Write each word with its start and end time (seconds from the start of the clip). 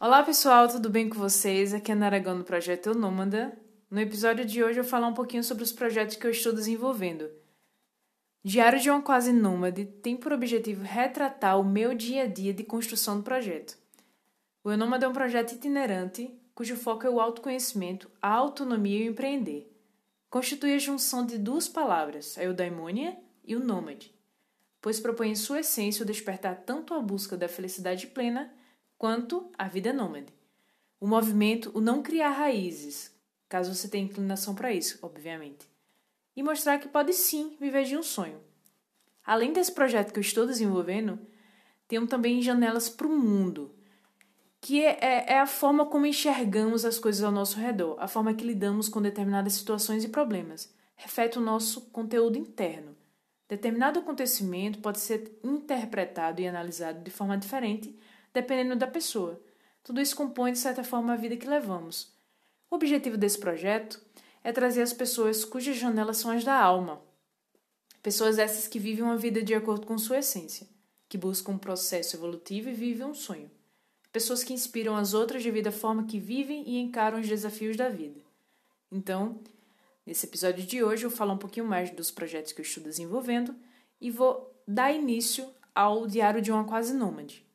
Olá 0.00 0.22
pessoal, 0.22 0.68
tudo 0.68 0.88
bem 0.88 1.08
com 1.08 1.18
vocês? 1.18 1.74
Aqui 1.74 1.90
é 1.90 1.94
Naragão 1.96 2.38
do 2.38 2.44
Projeto 2.44 2.90
Eu 2.90 2.94
Nômada. 2.94 3.58
No 3.90 3.98
episódio 3.98 4.44
de 4.44 4.62
hoje 4.62 4.78
eu 4.78 4.84
vou 4.84 4.90
falar 4.90 5.08
um 5.08 5.12
pouquinho 5.12 5.42
sobre 5.42 5.64
os 5.64 5.72
projetos 5.72 6.14
que 6.14 6.24
eu 6.24 6.30
estou 6.30 6.52
desenvolvendo. 6.52 7.28
Diário 8.44 8.78
de 8.78 8.88
uma 8.88 9.02
Quase 9.02 9.32
Nômade 9.32 9.86
tem 9.86 10.16
por 10.16 10.32
objetivo 10.32 10.84
retratar 10.84 11.58
o 11.58 11.64
meu 11.64 11.96
dia 11.96 12.22
a 12.22 12.26
dia 12.26 12.54
de 12.54 12.62
construção 12.62 13.16
do 13.16 13.24
projeto. 13.24 13.76
O 14.62 14.70
Eu 14.70 14.78
Nômade 14.78 15.04
é 15.04 15.08
um 15.08 15.12
projeto 15.12 15.54
itinerante 15.54 16.32
cujo 16.54 16.76
foco 16.76 17.04
é 17.04 17.10
o 17.10 17.18
autoconhecimento, 17.18 18.08
a 18.22 18.28
autonomia 18.28 19.00
e 19.00 19.08
o 19.08 19.10
empreender. 19.10 19.68
Constitui 20.30 20.74
a 20.74 20.78
junção 20.78 21.26
de 21.26 21.36
duas 21.36 21.66
palavras, 21.66 22.38
a 22.38 22.44
eudaimonia 22.44 23.18
e 23.44 23.56
o 23.56 23.64
nômade, 23.64 24.14
pois 24.80 25.00
propõe 25.00 25.30
em 25.30 25.34
sua 25.34 25.58
essência 25.58 26.04
o 26.04 26.06
despertar 26.06 26.62
tanto 26.64 26.94
a 26.94 27.00
busca 27.00 27.36
da 27.36 27.48
felicidade 27.48 28.06
plena 28.06 28.54
quanto 28.98 29.50
a 29.56 29.68
vida 29.68 29.92
nômade. 29.92 30.32
O 31.00 31.06
movimento, 31.06 31.70
o 31.72 31.80
não 31.80 32.02
criar 32.02 32.30
raízes, 32.30 33.14
caso 33.48 33.72
você 33.72 33.88
tenha 33.88 34.04
inclinação 34.04 34.54
para 34.54 34.72
isso, 34.72 34.98
obviamente. 35.00 35.68
E 36.36 36.42
mostrar 36.42 36.78
que 36.78 36.88
pode 36.88 37.12
sim 37.12 37.56
viver 37.60 37.84
de 37.84 37.96
um 37.96 38.02
sonho. 38.02 38.40
Além 39.24 39.52
desse 39.52 39.72
projeto 39.72 40.12
que 40.12 40.18
eu 40.18 40.22
estou 40.22 40.46
desenvolvendo, 40.46 41.18
tenho 41.86 42.06
também 42.06 42.42
janelas 42.42 42.88
para 42.88 43.06
o 43.06 43.16
mundo, 43.16 43.74
que 44.60 44.84
é, 44.84 44.98
é, 45.00 45.32
é, 45.34 45.38
a 45.38 45.46
forma 45.46 45.86
como 45.86 46.06
enxergamos 46.06 46.84
as 46.84 46.98
coisas 46.98 47.22
ao 47.22 47.30
nosso 47.30 47.58
redor, 47.58 47.96
a 48.00 48.08
forma 48.08 48.34
que 48.34 48.44
lidamos 48.44 48.88
com 48.88 49.00
determinadas 49.00 49.52
situações 49.52 50.02
e 50.02 50.08
problemas. 50.08 50.74
Reflete 50.96 51.38
o 51.38 51.42
nosso 51.42 51.82
conteúdo 51.90 52.36
interno. 52.36 52.96
Determinado 53.48 54.00
acontecimento 54.00 54.80
pode 54.80 54.98
ser 54.98 55.38
interpretado 55.44 56.40
e 56.40 56.48
analisado 56.48 57.02
de 57.02 57.10
forma 57.10 57.38
diferente 57.38 57.96
dependendo 58.40 58.76
da 58.76 58.86
pessoa. 58.86 59.40
Tudo 59.82 60.00
isso 60.00 60.16
compõe, 60.16 60.52
de 60.52 60.58
certa 60.58 60.84
forma, 60.84 61.12
a 61.12 61.16
vida 61.16 61.36
que 61.36 61.48
levamos. 61.48 62.12
O 62.70 62.76
objetivo 62.76 63.16
desse 63.16 63.38
projeto 63.38 64.00
é 64.44 64.52
trazer 64.52 64.82
as 64.82 64.92
pessoas 64.92 65.44
cujas 65.44 65.76
janelas 65.76 66.18
são 66.18 66.30
as 66.30 66.44
da 66.44 66.54
alma. 66.54 67.02
Pessoas 68.02 68.38
essas 68.38 68.68
que 68.68 68.78
vivem 68.78 69.04
uma 69.04 69.16
vida 69.16 69.42
de 69.42 69.54
acordo 69.54 69.86
com 69.86 69.98
sua 69.98 70.18
essência, 70.18 70.68
que 71.08 71.18
buscam 71.18 71.52
um 71.52 71.58
processo 71.58 72.16
evolutivo 72.16 72.68
e 72.68 72.74
vivem 72.74 73.06
um 73.06 73.14
sonho. 73.14 73.50
Pessoas 74.12 74.44
que 74.44 74.52
inspiram 74.52 74.96
as 74.96 75.14
outras 75.14 75.42
devido 75.42 75.66
à 75.66 75.72
forma 75.72 76.04
que 76.04 76.18
vivem 76.18 76.62
e 76.66 76.78
encaram 76.78 77.18
os 77.18 77.26
desafios 77.26 77.76
da 77.76 77.88
vida. 77.88 78.20
Então, 78.90 79.40
nesse 80.06 80.26
episódio 80.26 80.64
de 80.64 80.82
hoje, 80.82 81.04
eu 81.04 81.10
vou 81.10 81.18
falar 81.18 81.34
um 81.34 81.38
pouquinho 81.38 81.66
mais 81.66 81.90
dos 81.90 82.10
projetos 82.10 82.52
que 82.52 82.60
eu 82.60 82.64
estou 82.64 82.82
desenvolvendo 82.84 83.54
e 84.00 84.10
vou 84.10 84.54
dar 84.66 84.92
início 84.92 85.48
ao 85.74 86.06
Diário 86.06 86.40
de 86.40 86.52
uma 86.52 86.64
Quase 86.64 86.94
Nômade. 86.94 87.47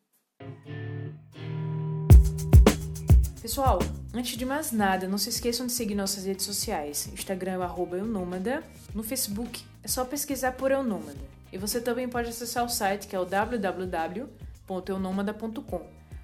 Pessoal, 3.43 3.77
antes 4.13 4.37
de 4.37 4.45
mais 4.45 4.71
nada, 4.71 5.05
não 5.05 5.17
se 5.17 5.27
esqueçam 5.27 5.67
de 5.67 5.73
seguir 5.73 5.95
nossas 5.95 6.23
redes 6.23 6.45
sociais. 6.45 7.09
Instagram 7.11 7.61
é 7.61 7.97
eunômada. 7.97 8.63
No 8.95 9.03
Facebook 9.03 9.65
é 9.83 9.87
só 9.89 10.05
pesquisar 10.05 10.53
por 10.53 10.71
Eunômada. 10.71 11.19
E 11.51 11.57
você 11.57 11.81
também 11.81 12.07
pode 12.07 12.29
acessar 12.29 12.63
o 12.63 12.69
site 12.69 13.05
que 13.05 13.13
é 13.13 13.19
o 13.19 13.25
www.eunômada.com. 13.25 15.81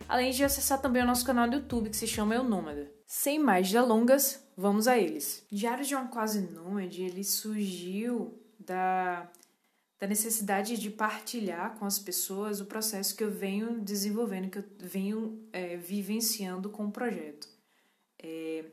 Além 0.07 0.31
de 0.31 0.45
acessar 0.45 0.79
também 0.79 1.03
o 1.03 1.05
nosso 1.05 1.25
canal 1.25 1.49
do 1.49 1.57
YouTube 1.57 1.89
que 1.89 1.97
se 1.97 2.07
chama 2.07 2.35
Eunômada. 2.35 2.89
Sem 3.05 3.37
mais 3.37 3.69
delongas, 3.69 4.41
vamos 4.55 4.87
a 4.87 4.97
eles. 4.97 5.45
Diário 5.51 5.83
de 5.83 5.95
uma 5.95 6.07
Quase 6.07 6.39
Nômade, 6.39 7.03
ele 7.03 7.25
surgiu 7.25 8.41
da 8.57 9.29
da 9.99 10.07
necessidade 10.07 10.77
de 10.77 10.89
partilhar 10.89 11.77
com 11.77 11.85
as 11.85 11.99
pessoas 11.99 12.61
o 12.61 12.65
processo 12.65 13.15
que 13.15 13.23
eu 13.23 13.31
venho 13.31 13.81
desenvolvendo, 13.81 14.49
que 14.49 14.59
eu 14.59 14.65
venho 14.79 15.45
é, 15.51 15.75
vivenciando 15.75 16.69
com 16.69 16.85
o 16.85 16.91
projeto. 16.91 17.49
É, 18.17 18.65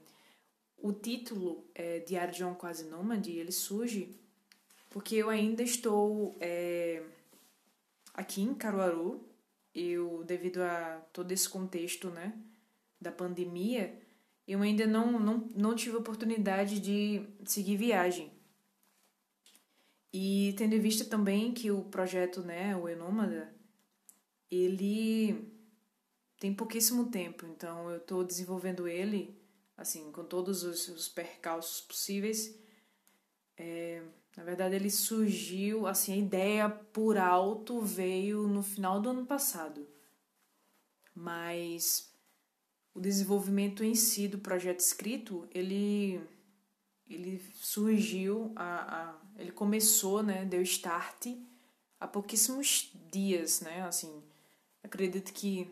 o 0.78 0.92
título 0.92 1.64
é, 1.74 1.98
Diário 2.00 2.32
de 2.32 2.44
uma 2.44 2.54
Quase 2.54 2.84
Nômade, 2.84 3.32
ele 3.32 3.50
surge 3.50 4.16
porque 4.96 5.16
eu 5.16 5.28
ainda 5.28 5.62
estou 5.62 6.36
é, 6.40 7.02
aqui 8.14 8.40
em 8.40 8.54
Caruaru, 8.54 9.28
eu, 9.74 10.24
devido 10.24 10.62
a 10.62 11.02
todo 11.12 11.32
esse 11.32 11.48
contexto 11.48 12.08
né, 12.08 12.32
da 12.98 13.12
pandemia, 13.12 13.98
eu 14.48 14.62
ainda 14.62 14.86
não, 14.86 15.18
não, 15.18 15.48
não 15.54 15.74
tive 15.74 15.96
oportunidade 15.96 16.80
de 16.80 17.26
seguir 17.44 17.76
viagem. 17.76 18.30
E 20.18 20.54
tendo 20.54 20.74
em 20.74 20.80
vista 20.80 21.04
também 21.04 21.52
que 21.52 21.70
o 21.70 21.82
projeto, 21.84 22.40
né, 22.40 22.74
o 22.74 22.88
Enômada, 22.88 23.54
ele 24.50 25.46
tem 26.40 26.54
pouquíssimo 26.54 27.10
tempo, 27.10 27.44
então 27.44 27.90
eu 27.90 27.98
estou 27.98 28.24
desenvolvendo 28.24 28.88
ele, 28.88 29.38
assim, 29.76 30.10
com 30.12 30.24
todos 30.24 30.62
os, 30.62 30.88
os 30.88 31.06
percalços 31.06 31.82
possíveis. 31.82 32.58
É, 33.58 34.02
na 34.34 34.42
verdade, 34.42 34.74
ele 34.74 34.90
surgiu, 34.90 35.86
assim, 35.86 36.14
a 36.14 36.16
ideia 36.16 36.66
por 36.70 37.18
alto 37.18 37.82
veio 37.82 38.48
no 38.48 38.62
final 38.62 38.98
do 39.02 39.10
ano 39.10 39.26
passado. 39.26 39.86
Mas 41.14 42.10
o 42.94 43.00
desenvolvimento 43.02 43.84
em 43.84 43.94
si 43.94 44.28
do 44.28 44.38
projeto 44.38 44.80
escrito, 44.80 45.46
ele 45.52 46.26
ele 47.08 47.40
surgiu, 47.54 48.52
a, 48.56 49.10
a, 49.10 49.20
ele 49.38 49.52
começou, 49.52 50.22
né, 50.22 50.44
deu 50.44 50.62
start 50.62 51.26
há 52.00 52.06
pouquíssimos 52.06 52.90
dias, 53.10 53.60
né, 53.60 53.82
assim, 53.82 54.22
acredito 54.82 55.32
que 55.32 55.70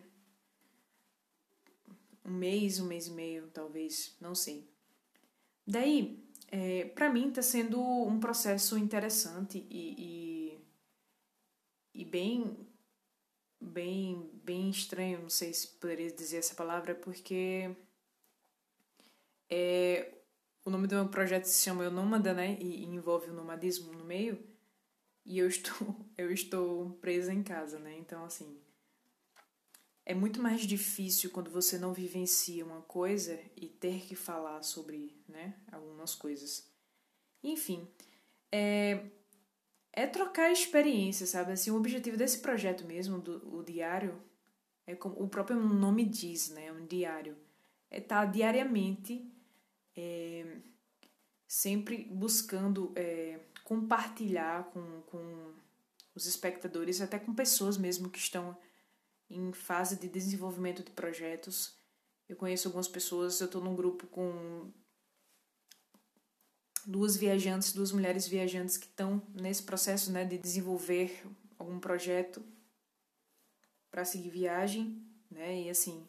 um 2.24 2.32
mês, 2.32 2.80
um 2.80 2.86
mês 2.86 3.08
e 3.08 3.10
meio, 3.10 3.48
talvez, 3.52 4.16
não 4.20 4.34
sei. 4.34 4.66
Daí, 5.66 6.22
é, 6.50 6.84
para 6.86 7.10
mim 7.10 7.28
está 7.28 7.42
sendo 7.42 7.80
um 7.80 8.18
processo 8.18 8.78
interessante 8.78 9.66
e, 9.70 10.54
e, 11.94 12.00
e, 12.00 12.04
bem, 12.04 12.56
bem, 13.60 14.30
bem 14.42 14.70
estranho, 14.70 15.22
não 15.22 15.30
sei 15.30 15.52
se 15.52 15.66
poderia 15.66 16.10
dizer 16.10 16.38
essa 16.38 16.54
palavra, 16.54 16.94
porque 16.94 17.74
é, 19.50 20.13
o 20.64 20.70
nome 20.70 20.86
do 20.86 20.94
meu 20.94 21.08
projeto 21.08 21.44
se 21.44 21.62
chama 21.62 21.84
Eu 21.84 21.90
Nômada, 21.90 22.32
né? 22.32 22.56
E, 22.60 22.84
envolve 22.84 23.30
o 23.30 23.34
nomadismo 23.34 23.92
no 23.92 24.04
meio. 24.04 24.42
E 25.24 25.38
eu 25.38 25.46
estou, 25.46 25.94
eu 26.16 26.32
estou 26.32 26.90
presa 27.00 27.32
em 27.32 27.42
casa, 27.42 27.78
né? 27.78 27.96
Então, 27.98 28.24
assim. 28.24 28.58
É 30.06 30.14
muito 30.14 30.40
mais 30.40 30.62
difícil 30.62 31.30
quando 31.30 31.50
você 31.50 31.78
não 31.78 31.94
vivencia 31.94 32.64
uma 32.64 32.82
coisa 32.82 33.40
e 33.56 33.66
ter 33.66 34.02
que 34.02 34.14
falar 34.14 34.62
sobre, 34.62 35.16
né? 35.28 35.54
Algumas 35.70 36.14
coisas. 36.14 36.70
Enfim. 37.42 37.88
É, 38.52 39.06
é 39.92 40.06
trocar 40.06 40.50
experiência, 40.50 41.26
sabe? 41.26 41.52
Assim, 41.52 41.70
o 41.70 41.76
objetivo 41.76 42.16
desse 42.16 42.40
projeto 42.40 42.84
mesmo, 42.84 43.18
do 43.18 43.56
o 43.56 43.62
diário, 43.62 44.20
é 44.86 44.94
como 44.94 45.22
o 45.22 45.28
próprio 45.28 45.58
nome 45.58 46.04
diz, 46.04 46.50
né? 46.50 46.72
Um 46.72 46.86
diário. 46.86 47.36
É 47.90 47.98
estar 47.98 48.26
tá 48.26 48.30
diariamente 48.30 49.30
é, 49.96 50.58
sempre 51.46 52.04
buscando 52.04 52.92
é, 52.96 53.40
compartilhar 53.62 54.64
com, 54.70 55.02
com 55.02 55.54
os 56.14 56.26
espectadores, 56.26 57.00
até 57.00 57.18
com 57.18 57.34
pessoas 57.34 57.76
mesmo 57.76 58.10
que 58.10 58.18
estão 58.18 58.56
em 59.30 59.52
fase 59.52 59.96
de 59.96 60.08
desenvolvimento 60.08 60.82
de 60.82 60.90
projetos. 60.90 61.76
Eu 62.28 62.36
conheço 62.36 62.68
algumas 62.68 62.88
pessoas, 62.88 63.40
eu 63.40 63.46
estou 63.46 63.62
num 63.62 63.74
grupo 63.74 64.06
com 64.06 64.70
duas 66.86 67.16
viajantes, 67.16 67.72
duas 67.72 67.92
mulheres 67.92 68.26
viajantes 68.28 68.76
que 68.76 68.86
estão 68.86 69.22
nesse 69.34 69.62
processo 69.62 70.12
né, 70.12 70.24
de 70.24 70.38
desenvolver 70.38 71.24
algum 71.58 71.78
projeto 71.78 72.42
para 73.90 74.04
seguir 74.04 74.30
viagem, 74.30 75.00
né? 75.30 75.62
E 75.62 75.70
assim, 75.70 76.06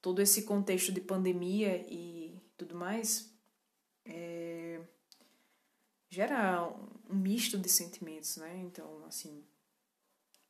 todo 0.00 0.20
esse 0.20 0.42
contexto 0.42 0.92
de 0.92 1.00
pandemia 1.00 1.84
e 1.88 2.21
tudo 2.64 2.78
mais, 2.78 3.32
é, 4.04 4.80
gera 6.08 6.68
um 7.08 7.14
misto 7.14 7.58
de 7.58 7.68
sentimentos, 7.68 8.36
né? 8.36 8.58
Então, 8.58 9.04
assim, 9.04 9.44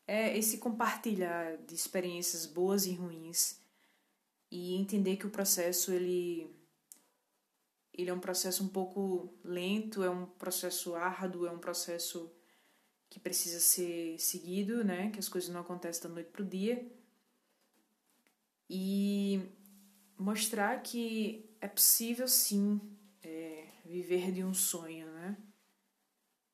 é 0.07 0.37
esse 0.37 0.59
compartilhar 0.59 1.57
de 1.59 1.75
experiências 1.75 2.47
boas 2.47 2.87
e 2.87 2.95
ruins 2.95 3.61
e 4.51 4.75
entender 4.75 5.17
que 5.17 5.27
o 5.27 5.31
processo 5.31 5.93
ele 5.93 6.51
ele 7.95 8.09
é 8.09 8.15
um 8.15 8.21
processo 8.21 8.65
um 8.65 8.69
pouco 8.69 9.35
lento, 9.45 10.03
é 10.03 10.09
um 10.09 10.25
processo 10.25 10.95
árduo, 10.95 11.47
é 11.47 11.51
um 11.51 11.59
processo 11.59 12.33
que 13.11 13.21
precisa 13.21 13.61
ser 13.61 14.19
seguido, 14.19 14.83
né? 14.83 15.11
Que 15.11 15.19
as 15.19 15.29
coisas 15.29 15.51
não 15.51 15.61
acontecem 15.61 16.03
da 16.05 16.09
noite 16.09 16.31
pro 16.31 16.45
dia. 16.45 16.91
E 18.69 19.43
mostrar 20.23 20.83
que 20.83 21.51
é 21.61 21.69
possível 21.69 22.29
sim 22.29 22.81
é, 23.23 23.67
viver 23.85 24.33
de 24.33 24.43
um 24.45 24.55
sonho, 24.55 25.07
né? 25.13 25.37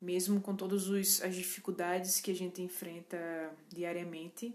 Mesmo 0.00 0.40
com 0.40 0.54
todas 0.54 0.88
as 1.20 1.34
dificuldades 1.34 2.20
que 2.20 2.30
a 2.30 2.34
gente 2.34 2.62
enfrenta 2.62 3.18
diariamente, 3.68 4.54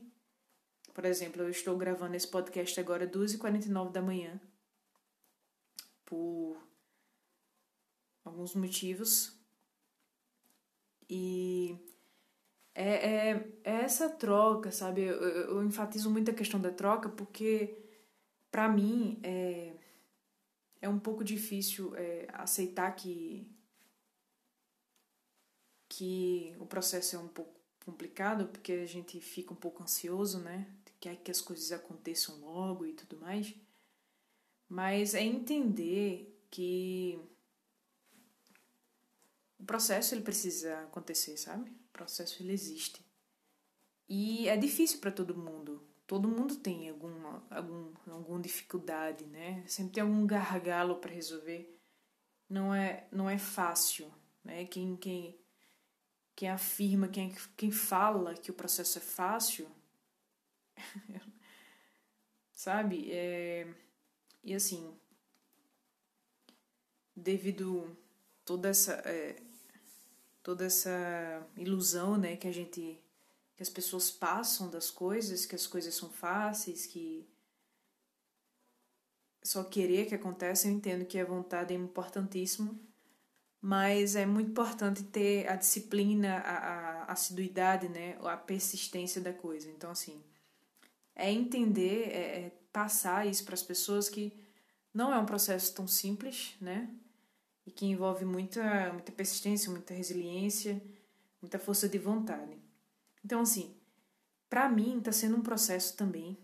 Por 0.93 1.05
exemplo, 1.05 1.41
eu 1.41 1.49
estou 1.49 1.75
gravando 1.75 2.15
esse 2.15 2.27
podcast 2.27 2.79
agora 2.79 3.05
às 3.05 3.11
2h49 3.11 3.91
da 3.91 4.01
manhã. 4.01 4.39
Por 6.05 6.57
alguns 8.23 8.53
motivos. 8.55 9.35
E 11.09 11.77
é, 12.75 13.29
é, 13.29 13.47
é 13.63 13.71
essa 13.83 14.09
troca, 14.09 14.71
sabe? 14.71 15.01
Eu, 15.01 15.21
eu, 15.21 15.63
enfatizo 15.63 16.09
muito 16.09 16.31
a 16.31 16.33
questão 16.33 16.59
da 16.59 16.71
troca 16.71 17.09
porque, 17.09 17.82
para 18.53 18.69
mim, 18.69 19.19
é, 19.23 19.73
é 20.79 20.87
um 20.87 20.99
pouco 20.99 21.23
difícil 21.23 21.95
é, 21.95 22.27
aceitar 22.31 22.95
que, 22.95 23.51
que 25.89 26.55
o 26.59 26.65
processo 26.67 27.15
é 27.15 27.19
um 27.19 27.27
pouco 27.27 27.59
complicado, 27.83 28.45
porque 28.45 28.73
a 28.73 28.85
gente 28.85 29.19
fica 29.19 29.51
um 29.51 29.55
pouco 29.55 29.81
ansioso, 29.81 30.37
né? 30.37 30.67
Quer 30.99 31.15
que 31.15 31.31
as 31.31 31.41
coisas 31.41 31.71
aconteçam 31.71 32.39
logo 32.41 32.85
e 32.85 32.93
tudo 32.93 33.17
mais. 33.19 33.55
Mas 34.69 35.15
é 35.15 35.23
entender 35.23 36.39
que 36.51 37.19
o 39.57 39.63
processo 39.63 40.13
ele 40.13 40.21
precisa 40.21 40.79
acontecer, 40.81 41.37
sabe? 41.37 41.71
O 41.71 41.91
processo 41.91 42.43
ele 42.43 42.53
existe. 42.53 43.03
E 44.07 44.47
é 44.47 44.55
difícil 44.55 44.99
para 44.99 45.11
todo 45.11 45.35
mundo. 45.35 45.81
Todo 46.13 46.29
mundo 46.29 46.55
tem 46.57 46.87
alguma, 46.91 47.43
algum, 47.49 47.91
alguma 48.05 48.39
dificuldade, 48.39 49.25
né? 49.25 49.63
Sempre 49.65 49.93
tem 49.93 50.03
algum 50.03 50.27
gargalo 50.27 50.97
para 50.97 51.11
resolver. 51.11 51.75
Não 52.47 52.71
é, 52.71 53.07
não 53.11 53.27
é 53.27 53.39
fácil, 53.39 54.13
né? 54.43 54.63
Quem, 54.65 54.95
quem, 54.95 55.35
quem 56.35 56.49
afirma, 56.49 57.07
quem, 57.07 57.33
quem 57.57 57.71
fala 57.71 58.35
que 58.35 58.51
o 58.51 58.53
processo 58.53 58.99
é 58.99 59.01
fácil, 59.01 59.67
sabe? 62.53 63.11
É, 63.11 63.73
e 64.43 64.53
assim, 64.53 64.95
devido 67.15 67.97
toda 68.45 68.69
essa 68.69 69.01
é, 69.03 69.35
toda 70.43 70.63
essa 70.63 71.43
ilusão, 71.57 72.19
né, 72.19 72.37
que 72.37 72.47
a 72.47 72.53
gente 72.53 73.02
que 73.55 73.63
as 73.63 73.69
pessoas 73.69 74.09
passam 74.09 74.69
das 74.69 74.89
coisas, 74.89 75.45
que 75.45 75.55
as 75.55 75.67
coisas 75.67 75.93
são 75.93 76.09
fáceis, 76.09 76.85
que 76.85 77.27
só 79.43 79.63
querer 79.63 80.07
que 80.07 80.15
aconteça, 80.15 80.67
eu 80.67 80.71
entendo 80.71 81.05
que 81.05 81.19
a 81.19 81.25
vontade 81.25 81.73
é 81.73 81.77
importantíssimo, 81.77 82.79
mas 83.61 84.15
é 84.15 84.25
muito 84.25 84.51
importante 84.51 85.03
ter 85.03 85.47
a 85.47 85.55
disciplina, 85.55 86.37
a, 86.37 86.57
a 86.57 87.11
assiduidade, 87.11 87.87
né, 87.89 88.17
a 88.23 88.37
persistência 88.37 89.21
da 89.21 89.33
coisa. 89.33 89.69
Então, 89.69 89.91
assim, 89.91 90.23
é 91.15 91.31
entender, 91.31 92.09
é, 92.09 92.45
é 92.45 92.51
passar 92.71 93.27
isso 93.27 93.45
para 93.45 93.53
as 93.53 93.63
pessoas 93.63 94.09
que 94.09 94.33
não 94.93 95.13
é 95.13 95.19
um 95.19 95.25
processo 95.25 95.73
tão 95.73 95.87
simples, 95.87 96.55
né? 96.59 96.89
e 97.65 97.71
que 97.71 97.85
envolve 97.85 98.25
muita, 98.25 98.91
muita 98.91 99.11
persistência, 99.11 99.71
muita 99.71 99.93
resiliência, 99.93 100.81
muita 101.41 101.57
força 101.57 101.87
de 101.87 101.97
vontade. 101.97 102.57
Então, 103.23 103.41
assim, 103.41 103.75
para 104.49 104.67
mim 104.69 104.99
está 104.99 105.11
sendo 105.11 105.37
um 105.37 105.41
processo 105.41 105.95
também, 105.95 106.37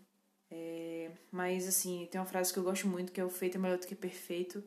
é, 0.49 1.11
mas, 1.31 1.67
assim, 1.67 2.07
tem 2.09 2.19
uma 2.19 2.25
frase 2.25 2.51
que 2.51 2.59
eu 2.59 2.63
gosto 2.63 2.87
muito 2.87 3.11
que 3.11 3.21
é 3.21 3.25
o 3.25 3.29
feito 3.29 3.55
é 3.55 3.59
melhor 3.59 3.77
do 3.77 3.85
que 3.85 3.95
perfeito, 3.95 4.63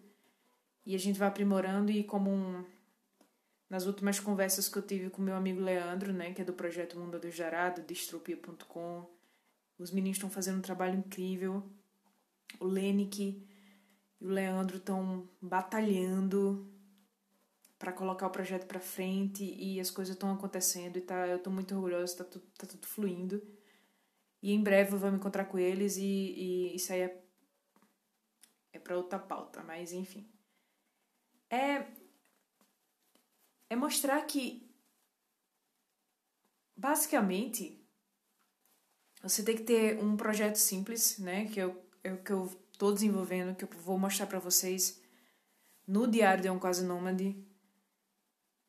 e 0.84 0.94
a 0.94 0.98
gente 0.98 1.18
vai 1.18 1.28
aprimorando 1.28 1.90
e 1.90 2.04
como 2.04 2.30
um, 2.30 2.64
nas 3.70 3.86
últimas 3.86 4.20
conversas 4.20 4.68
que 4.68 4.76
eu 4.76 4.82
tive 4.82 5.10
com 5.10 5.22
meu 5.22 5.34
amigo 5.34 5.60
Leandro, 5.60 6.12
né, 6.12 6.32
que 6.32 6.42
é 6.42 6.44
do 6.44 6.52
projeto 6.52 6.98
Mundo 6.98 7.18
do 7.18 7.30
Jarado, 7.30 7.82
distropia.com, 7.82 9.08
os 9.78 9.90
meninos 9.90 10.18
estão 10.18 10.30
fazendo 10.30 10.58
um 10.58 10.62
trabalho 10.62 10.98
incrível, 10.98 11.62
o 12.60 12.66
Lenick 12.66 13.44
e 14.20 14.26
o 14.26 14.28
Leandro 14.28 14.76
estão 14.76 15.28
batalhando 15.40 16.71
para 17.82 17.92
colocar 17.92 18.28
o 18.28 18.30
projeto 18.30 18.64
para 18.68 18.78
frente 18.78 19.42
e 19.42 19.80
as 19.80 19.90
coisas 19.90 20.14
estão 20.14 20.32
acontecendo 20.32 20.98
e 20.98 21.00
tá, 21.00 21.26
eu 21.26 21.38
estou 21.38 21.52
muito 21.52 21.74
orgulhosa, 21.74 22.18
tá 22.18 22.24
tudo, 22.24 22.46
tá 22.56 22.64
tudo 22.64 22.86
fluindo. 22.86 23.42
E 24.40 24.52
em 24.52 24.62
breve 24.62 24.92
eu 24.92 24.98
vou 25.00 25.10
me 25.10 25.16
encontrar 25.16 25.46
com 25.46 25.58
eles 25.58 25.96
e, 25.96 26.04
e 26.04 26.76
isso 26.76 26.92
aí 26.92 27.00
é, 27.00 27.24
é 28.74 28.78
para 28.78 28.96
outra 28.96 29.18
pauta, 29.18 29.64
mas 29.64 29.92
enfim. 29.92 30.30
É, 31.50 31.84
é 33.68 33.74
mostrar 33.74 34.24
que, 34.26 34.72
basicamente, 36.76 37.84
você 39.20 39.42
tem 39.42 39.56
que 39.56 39.64
ter 39.64 39.98
um 39.98 40.16
projeto 40.16 40.54
simples, 40.54 41.18
né? 41.18 41.46
Que 41.46 41.58
eu, 41.58 41.84
eu, 42.04 42.22
que 42.22 42.30
eu 42.30 42.44
estou 42.70 42.94
desenvolvendo, 42.94 43.56
que 43.56 43.64
eu 43.64 43.68
vou 43.80 43.98
mostrar 43.98 44.28
para 44.28 44.38
vocês 44.38 45.02
no 45.84 46.06
Diário 46.06 46.44
de 46.44 46.48
um 46.48 46.60
Quase 46.60 46.84
Nômade, 46.84 47.50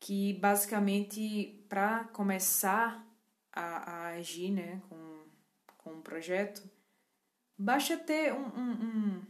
que 0.03 0.33
basicamente 0.33 1.65
para 1.69 2.03
começar 2.09 3.07
a, 3.53 3.61
a, 3.61 4.07
agir 4.09 4.51
né, 4.51 4.81
com, 4.89 5.23
com 5.77 5.94
um 5.94 6.01
projeto, 6.01 6.61
basta 7.57 7.95
ter 7.95 8.33
um, 8.33 8.47
um, 8.47 8.71
um, 8.83 9.21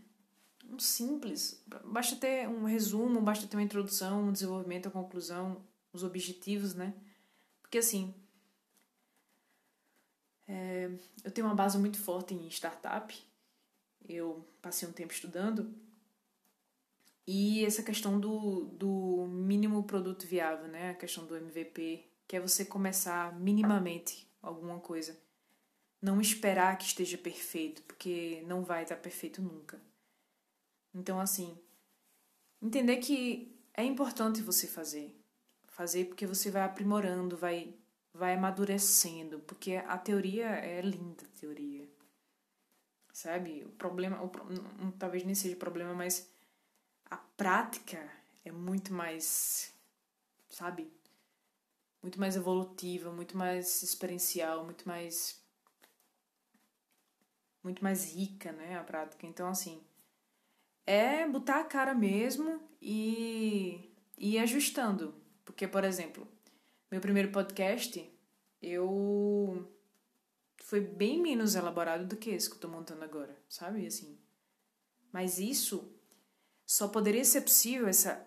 um 0.72 0.80
simples, 0.80 1.64
basta 1.86 2.16
ter 2.16 2.50
um 2.50 2.64
resumo, 2.64 3.22
basta 3.22 3.46
ter 3.46 3.56
uma 3.56 3.62
introdução, 3.62 4.24
um 4.24 4.32
desenvolvimento, 4.32 4.88
a 4.88 4.92
conclusão, 4.92 5.64
os 5.94 6.04
objetivos, 6.04 6.74
né? 6.74 6.96
Porque 7.62 7.78
assim, 7.78 8.12
é, 10.48 10.90
eu 11.24 11.30
tenho 11.30 11.46
uma 11.46 11.56
base 11.56 11.78
muito 11.78 12.00
forte 12.00 12.34
em 12.34 12.48
startup, 12.48 13.16
eu 14.10 14.44
passei 14.60 14.90
um 14.90 14.92
tempo 14.92 15.14
estudando. 15.14 15.72
E 17.26 17.66
essa 17.66 17.82
questão 17.82 18.20
do, 18.20 18.66
do 18.66 19.28
mínimo 19.28 19.84
produto 19.84 20.28
viável, 20.28 20.68
né? 20.68 20.92
A 20.92 20.96
questão 20.96 21.26
do 21.26 21.36
MVP, 21.36 22.06
que 22.28 22.36
é 22.36 22.40
você 22.40 22.66
começar 22.66 23.34
minimamente 23.40 24.28
alguma 24.42 24.80
coisa. 24.80 25.18
Não 26.02 26.20
esperar 26.20 26.78
que 26.78 26.86
esteja 26.86 27.18
perfeito, 27.18 27.82
porque 27.84 28.44
não 28.46 28.64
vai 28.64 28.84
estar 28.84 28.98
perfeito 28.98 29.42
nunca. 29.42 29.82
Então, 30.94 31.20
assim, 31.20 31.58
entender 32.62 32.98
que 32.98 33.58
é 33.74 33.84
importante 33.84 34.42
você 34.42 34.68
fazer. 34.68 35.18
Fazer 35.68 36.06
porque 36.06 36.28
você 36.28 36.52
vai 36.52 36.64
aprimorando, 36.64 37.38
vai, 37.38 37.74
vai 38.14 38.36
amadurecendo, 38.36 39.40
porque 39.40 39.76
a 39.76 39.98
teoria 39.98 40.48
é 40.48 40.82
linda, 40.82 41.24
teoria 41.40 41.88
sabe? 43.14 43.64
O 43.66 43.70
problema, 43.70 44.22
o, 44.22 44.32
talvez 44.98 45.24
nem 45.24 45.36
seja 45.36 45.56
problema, 45.56 45.94
mas 45.94 46.28
a 47.14 47.18
prática 47.18 48.12
é 48.44 48.52
muito 48.52 48.92
mais, 48.92 49.72
sabe? 50.50 50.92
Muito 52.02 52.20
mais 52.20 52.36
evolutiva, 52.36 53.12
muito 53.12 53.38
mais 53.38 53.84
experiencial, 53.84 54.66
muito 54.66 54.88
mais 54.88 55.40
muito 57.62 57.84
mais 57.84 58.14
rica, 58.14 58.52
né, 58.52 58.78
a 58.78 58.84
prática. 58.84 59.28
Então, 59.28 59.48
assim, 59.48 59.82
é 60.86 61.26
botar 61.28 61.62
a 61.62 61.64
cara 61.64 61.94
mesmo 61.94 62.62
e, 62.82 63.94
e 64.18 64.34
ir 64.34 64.40
ajustando. 64.40 65.14
Porque, 65.46 65.68
por 65.68 65.84
exemplo, 65.84 66.28
meu 66.92 67.00
primeiro 67.00 67.32
podcast, 67.32 68.12
eu 68.60 69.72
foi 70.58 70.82
bem 70.82 71.22
menos 71.22 71.54
elaborado 71.54 72.06
do 72.08 72.18
que 72.18 72.32
esse 72.32 72.50
que 72.50 72.56
eu 72.56 72.60
tô 72.60 72.68
montando 72.68 73.04
agora, 73.04 73.38
sabe? 73.48 73.86
Assim. 73.86 74.20
Mas 75.12 75.38
isso 75.38 75.94
só 76.66 76.88
poderia 76.88 77.24
ser 77.26 77.42
possível, 77.42 77.88
essa, 77.88 78.24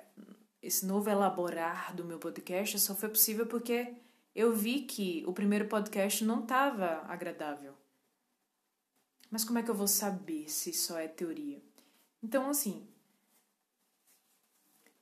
esse 0.63 0.85
novo 0.85 1.09
elaborar 1.11 1.95
do 1.95 2.05
meu 2.05 2.19
podcast 2.19 2.79
só 2.79 2.95
foi 2.95 3.09
possível 3.09 3.47
porque 3.47 3.95
eu 4.35 4.55
vi 4.55 4.83
que 4.83 5.25
o 5.27 5.33
primeiro 5.33 5.67
podcast 5.67 6.25
não 6.25 6.43
estava 6.43 7.03
agradável. 7.11 7.75
Mas 9.31 9.45
como 9.45 9.59
é 9.59 9.63
que 9.63 9.71
eu 9.71 9.75
vou 9.75 9.89
saber 9.89 10.49
se 10.49 10.73
só 10.73 10.99
é 10.99 11.09
teoria? 11.09 11.61
Então, 12.23 12.49
assim, 12.51 12.87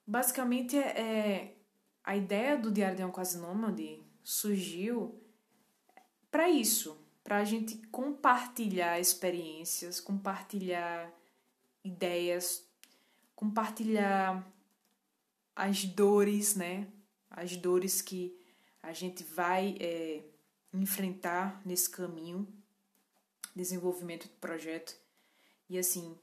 basicamente 0.07 0.77
é, 0.77 1.01
é 1.01 1.57
a 2.03 2.17
ideia 2.17 2.57
do 2.57 2.71
Diário 2.71 2.97
de 2.97 3.05
um 3.05 3.11
Quase 3.11 3.39
Nômade 3.39 4.03
surgiu 4.23 5.21
para 6.31 6.49
isso, 6.49 6.99
para 7.23 7.39
a 7.39 7.45
gente 7.45 7.79
compartilhar 7.89 9.01
experiências, 9.01 10.01
compartilhar 10.01 11.13
ideias, 11.83 12.64
compartilhar 13.45 14.43
as 15.55 15.85
dores, 15.85 16.57
né? 16.57 16.89
As 17.31 17.57
dores 17.57 18.01
que 18.01 18.35
a 18.83 18.93
gente 18.93 19.23
vai 19.23 19.77
é, 19.79 20.23
enfrentar 20.73 21.61
nesse 21.65 21.91
caminho, 21.91 22.49
desenvolvimento 23.55 24.27
do 24.29 24.35
projeto. 24.37 24.97
E 25.69 25.79
assim, 25.79 26.17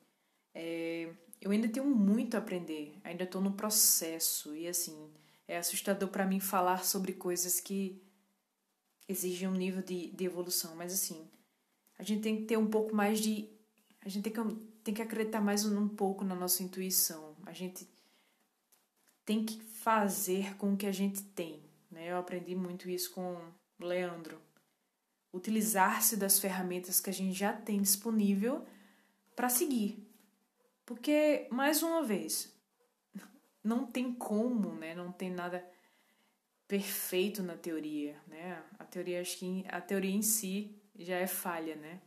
é, 0.55 1.13
eu 1.39 1.51
ainda 1.51 1.69
tenho 1.69 1.85
muito 1.85 2.35
a 2.35 2.39
aprender, 2.39 2.93
ainda 3.03 3.23
estou 3.23 3.41
no 3.41 3.53
processo 3.53 4.55
e 4.55 4.67
assim, 4.67 5.11
é 5.47 5.57
assustador 5.57 6.09
para 6.09 6.25
mim 6.25 6.39
falar 6.39 6.83
sobre 6.83 7.13
coisas 7.13 7.59
que 7.59 8.01
exige 9.07 9.45
um 9.47 9.53
nível 9.53 9.83
de, 9.83 10.09
de 10.09 10.25
evolução. 10.25 10.75
Mas 10.75 10.91
assim, 10.91 11.29
a 11.99 12.03
gente 12.03 12.23
tem 12.23 12.37
que 12.37 12.45
ter 12.45 12.57
um 12.57 12.67
pouco 12.67 12.95
mais 12.95 13.19
de. 13.19 13.47
A 14.03 14.09
gente 14.09 14.23
tem 14.23 14.33
que, 14.33 14.70
tem 14.83 14.93
que 14.93 15.01
acreditar 15.01 15.41
mais 15.41 15.65
um, 15.65 15.87
pouco 15.87 16.23
na 16.23 16.35
nossa 16.35 16.63
intuição. 16.63 17.35
A 17.45 17.53
gente 17.53 17.87
tem 19.25 19.45
que 19.45 19.61
fazer 19.61 20.55
com 20.57 20.73
o 20.73 20.77
que 20.77 20.85
a 20.85 20.91
gente 20.91 21.23
tem. 21.23 21.61
Né? 21.89 22.11
Eu 22.11 22.17
aprendi 22.17 22.55
muito 22.55 22.89
isso 22.89 23.11
com 23.11 23.35
o 23.79 23.85
Leandro. 23.85 24.41
Utilizar-se 25.33 26.17
das 26.17 26.39
ferramentas 26.39 26.99
que 26.99 27.09
a 27.09 27.13
gente 27.13 27.37
já 27.37 27.53
tem 27.53 27.81
disponível 27.81 28.65
para 29.35 29.49
seguir. 29.49 30.07
Porque, 30.85 31.47
mais 31.49 31.81
uma 31.83 32.03
vez, 32.03 32.53
não 33.63 33.85
tem 33.85 34.13
como, 34.13 34.73
né? 34.73 34.93
Não 34.93 35.11
tem 35.11 35.29
nada 35.31 35.65
perfeito 36.67 37.41
na 37.43 37.55
teoria, 37.55 38.19
né? 38.27 38.61
A 38.77 38.83
teoria 38.83 39.21
acho 39.21 39.37
que 39.37 39.63
a 39.69 39.79
teoria 39.79 40.11
em 40.11 40.21
si 40.21 40.75
já 40.95 41.15
é 41.15 41.27
falha, 41.27 41.75
né? 41.75 42.01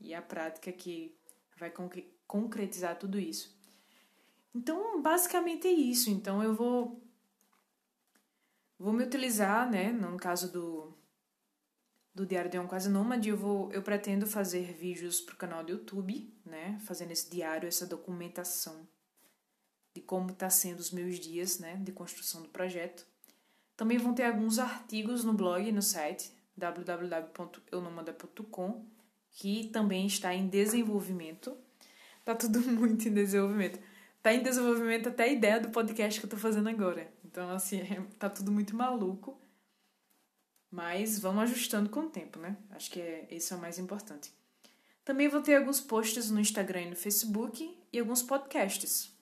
E 0.00 0.14
a 0.14 0.22
prática 0.22 0.72
que 0.72 1.16
vai 1.58 1.72
concretizar 2.26 2.98
tudo 2.98 3.18
isso. 3.18 3.56
Então, 4.54 5.02
basicamente 5.02 5.66
é 5.66 5.72
isso. 5.72 6.10
Então, 6.10 6.42
eu 6.42 6.54
vou 6.54 7.02
vou 8.78 8.92
me 8.92 9.04
utilizar, 9.04 9.68
né, 9.68 9.90
no 9.92 10.16
caso 10.16 10.52
do 10.52 10.96
do 12.14 12.24
Diário 12.26 12.50
de 12.50 12.58
um 12.58 12.66
Quase 12.66 12.88
Nômade, 12.88 13.28
eu 13.28 13.36
vou 13.36 13.70
eu 13.72 13.82
pretendo 13.82 14.26
fazer 14.26 14.72
vídeos 14.72 15.20
para 15.20 15.34
o 15.34 15.38
canal 15.38 15.62
do 15.62 15.70
YouTube, 15.70 16.34
né, 16.44 16.76
fazendo 16.80 17.12
esse 17.12 17.30
diário, 17.30 17.68
essa 17.68 17.86
documentação 17.86 18.88
de 19.94 20.00
como 20.00 20.30
está 20.30 20.50
sendo 20.50 20.80
os 20.80 20.90
meus 20.90 21.20
dias, 21.20 21.60
né, 21.60 21.76
de 21.76 21.92
construção 21.92 22.42
do 22.42 22.48
projeto. 22.48 23.06
Também 23.76 23.98
vão 23.98 24.12
ter 24.12 24.24
alguns 24.24 24.58
artigos 24.58 25.22
no 25.22 25.32
blog, 25.32 25.70
no 25.70 25.82
site 25.82 26.32
www.eunomanda.com, 26.56 28.84
que 29.38 29.68
também 29.68 30.04
está 30.04 30.34
em 30.34 30.48
desenvolvimento. 30.48 31.56
Tá 32.24 32.34
tudo 32.34 32.60
muito 32.68 33.06
em 33.06 33.14
desenvolvimento. 33.14 33.78
Tá 34.20 34.34
em 34.34 34.42
desenvolvimento 34.42 35.08
até 35.08 35.24
a 35.24 35.28
ideia 35.28 35.60
do 35.60 35.70
podcast 35.70 36.18
que 36.18 36.26
eu 36.26 36.30
tô 36.30 36.36
fazendo 36.36 36.68
agora. 36.68 37.08
Então, 37.24 37.48
assim, 37.50 37.78
é, 37.78 38.02
tá 38.18 38.28
tudo 38.28 38.50
muito 38.50 38.74
maluco. 38.74 39.40
Mas 40.68 41.20
vamos 41.20 41.44
ajustando 41.44 41.88
com 41.88 42.00
o 42.00 42.10
tempo, 42.10 42.40
né? 42.40 42.56
Acho 42.70 42.90
que 42.90 43.00
é, 43.00 43.28
esse 43.30 43.52
é 43.52 43.56
o 43.56 43.60
mais 43.60 43.78
importante. 43.78 44.32
Também 45.04 45.28
vou 45.28 45.40
ter 45.40 45.54
alguns 45.54 45.80
posts 45.80 46.32
no 46.32 46.40
Instagram 46.40 46.82
e 46.82 46.90
no 46.90 46.96
Facebook 46.96 47.78
e 47.92 47.98
alguns 48.00 48.22
podcasts. 48.22 49.16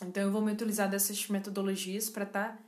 Então 0.00 0.22
eu 0.22 0.30
vou 0.30 0.40
me 0.40 0.52
utilizar 0.52 0.88
dessas 0.88 1.26
metodologias 1.26 2.08
para 2.08 2.22
estar 2.22 2.56
tá 2.56 2.62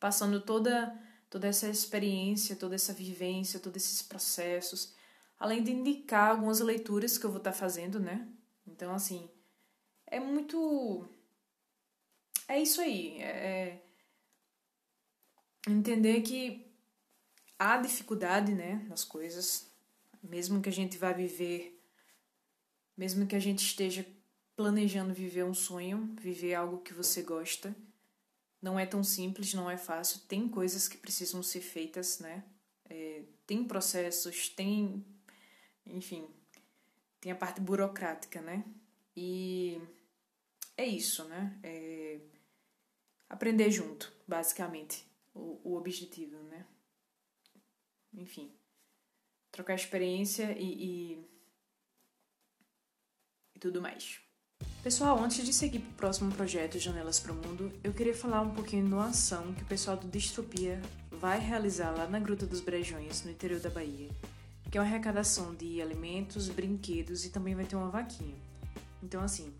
passando 0.00 0.40
toda 0.40 0.98
toda 1.28 1.46
essa 1.46 1.68
experiência, 1.68 2.56
toda 2.56 2.74
essa 2.74 2.92
vivência, 2.92 3.60
todos 3.60 3.82
esses 3.82 4.02
processos, 4.02 4.94
além 5.42 5.60
de 5.60 5.72
indicar 5.72 6.30
algumas 6.30 6.60
leituras 6.60 7.18
que 7.18 7.26
eu 7.26 7.30
vou 7.30 7.38
estar 7.38 7.50
tá 7.50 7.58
fazendo, 7.58 7.98
né? 7.98 8.28
Então 8.64 8.94
assim, 8.94 9.28
é 10.06 10.20
muito 10.20 11.04
é 12.46 12.60
isso 12.62 12.80
aí, 12.80 13.20
é, 13.20 13.26
é 13.26 13.82
entender 15.68 16.20
que 16.20 16.64
há 17.58 17.76
dificuldade, 17.76 18.54
né, 18.54 18.86
nas 18.88 19.02
coisas, 19.02 19.68
mesmo 20.22 20.62
que 20.62 20.68
a 20.68 20.72
gente 20.72 20.96
vá 20.96 21.12
viver, 21.12 21.76
mesmo 22.96 23.26
que 23.26 23.34
a 23.34 23.40
gente 23.40 23.64
esteja 23.64 24.06
planejando 24.54 25.12
viver 25.12 25.44
um 25.44 25.54
sonho, 25.54 26.14
viver 26.20 26.54
algo 26.54 26.82
que 26.82 26.94
você 26.94 27.20
gosta, 27.20 27.74
não 28.60 28.78
é 28.78 28.86
tão 28.86 29.02
simples, 29.02 29.54
não 29.54 29.68
é 29.68 29.76
fácil, 29.76 30.20
tem 30.28 30.48
coisas 30.48 30.86
que 30.86 30.96
precisam 30.96 31.42
ser 31.42 31.62
feitas, 31.62 32.20
né? 32.20 32.44
É, 32.88 33.22
tem 33.44 33.64
processos, 33.64 34.48
tem, 34.48 35.04
enfim, 35.86 36.28
tem 37.20 37.32
a 37.32 37.36
parte 37.36 37.60
burocrática, 37.60 38.40
né? 38.40 38.64
E 39.16 39.80
é 40.76 40.86
isso, 40.86 41.24
né? 41.24 41.58
É 41.62 42.20
aprender 43.28 43.70
junto, 43.70 44.12
basicamente, 44.26 45.06
o, 45.34 45.60
o 45.64 45.76
objetivo, 45.76 46.36
né? 46.44 46.66
Enfim, 48.14 48.52
trocar 49.50 49.74
experiência 49.74 50.52
e, 50.58 51.14
e, 51.14 51.28
e 53.54 53.58
tudo 53.58 53.80
mais. 53.80 54.20
Pessoal, 54.82 55.18
antes 55.22 55.44
de 55.44 55.52
seguir 55.52 55.78
para 55.78 55.90
o 55.90 55.94
próximo 55.94 56.32
projeto 56.32 56.78
Janelas 56.78 57.20
para 57.20 57.32
o 57.32 57.36
Mundo, 57.36 57.72
eu 57.84 57.92
queria 57.92 58.14
falar 58.14 58.42
um 58.42 58.52
pouquinho 58.52 58.86
de 58.86 58.92
uma 58.92 59.06
ação 59.06 59.54
que 59.54 59.62
o 59.62 59.66
pessoal 59.66 59.96
do 59.96 60.08
Distropia 60.08 60.80
vai 61.10 61.38
realizar 61.38 61.90
lá 61.92 62.06
na 62.06 62.18
Gruta 62.18 62.46
dos 62.46 62.60
Brejões, 62.60 63.22
no 63.22 63.30
interior 63.30 63.60
da 63.60 63.70
Bahia, 63.70 64.10
que 64.72 64.78
é 64.78 64.80
uma 64.80 64.86
arrecadação 64.86 65.54
de 65.54 65.80
alimentos, 65.82 66.48
brinquedos 66.48 67.26
e 67.26 67.30
também 67.30 67.54
vai 67.54 67.66
ter 67.66 67.76
uma 67.76 67.90
vaquinha. 67.90 68.38
Então, 69.02 69.22
assim, 69.22 69.52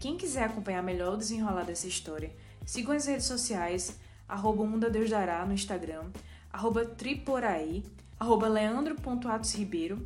quem 0.00 0.16
quiser 0.16 0.42
acompanhar 0.42 0.82
melhor 0.82 1.14
o 1.14 1.16
desenrolar 1.16 1.62
dessa 1.62 1.86
história, 1.86 2.34
sigam 2.66 2.96
as 2.96 3.06
redes 3.06 3.26
sociais, 3.26 3.96
arroba 4.28 4.66
Dará 5.08 5.46
no 5.46 5.54
Instagram, 5.54 6.10
arroba 6.52 6.84
Triporaí, 6.84 7.84
arroba 8.18 8.48
leandro.atosribeiro, 8.48 10.04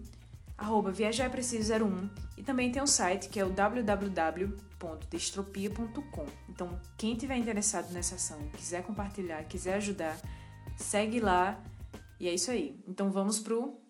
arroba 0.59 0.92
Viajar 0.92 1.25
é 1.25 1.31
Preciso 1.31 1.73
01 1.73 2.11
e 2.37 2.42
também 2.42 2.71
tem 2.71 2.83
um 2.83 2.87
site 2.87 3.31
que 3.31 3.40
é 3.40 3.47
o 3.47 3.50
www.distropia.com. 3.50 6.26
Então, 6.50 6.78
quem 6.99 7.16
tiver 7.16 7.38
interessado 7.38 7.90
nessa 7.92 8.16
ação, 8.16 8.47
quiser 8.59 8.83
compartilhar, 8.83 9.42
quiser 9.45 9.76
ajudar, 9.76 10.21
segue 10.76 11.19
lá 11.19 11.59
e 12.21 12.28
é 12.28 12.35
isso 12.35 12.50
aí. 12.50 12.78
Então, 12.87 13.11
vamos 13.11 13.38
pro 13.38 13.81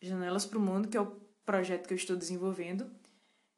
Janelas 0.00 0.46
para 0.46 0.58
o 0.58 0.60
Mundo, 0.60 0.88
que 0.88 0.96
é 0.96 1.00
o 1.00 1.20
projeto 1.44 1.86
que 1.86 1.94
eu 1.94 1.96
estou 1.96 2.16
desenvolvendo, 2.16 2.90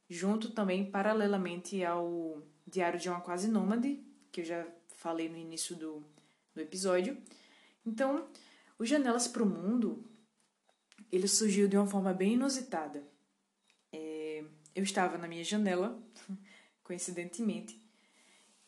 junto 0.08 0.50
também 0.50 0.90
paralelamente 0.90 1.84
ao 1.84 2.42
Diário 2.66 2.98
de 2.98 3.08
uma 3.08 3.20
Quase 3.20 3.48
Nômade, 3.48 4.00
que 4.30 4.40
eu 4.40 4.44
já 4.44 4.66
falei 4.96 5.28
no 5.28 5.36
início 5.36 5.74
do, 5.76 6.04
do 6.54 6.60
episódio. 6.60 7.16
Então, 7.84 8.28
o 8.78 8.84
Janelas 8.84 9.26
para 9.26 9.42
o 9.42 9.46
Mundo 9.46 10.04
ele 11.10 11.26
surgiu 11.26 11.66
de 11.68 11.76
uma 11.76 11.86
forma 11.86 12.12
bem 12.12 12.34
inusitada. 12.34 13.02
É, 13.92 14.44
eu 14.74 14.82
estava 14.82 15.18
na 15.18 15.26
minha 15.26 15.42
janela, 15.42 16.00
coincidentemente, 16.84 17.80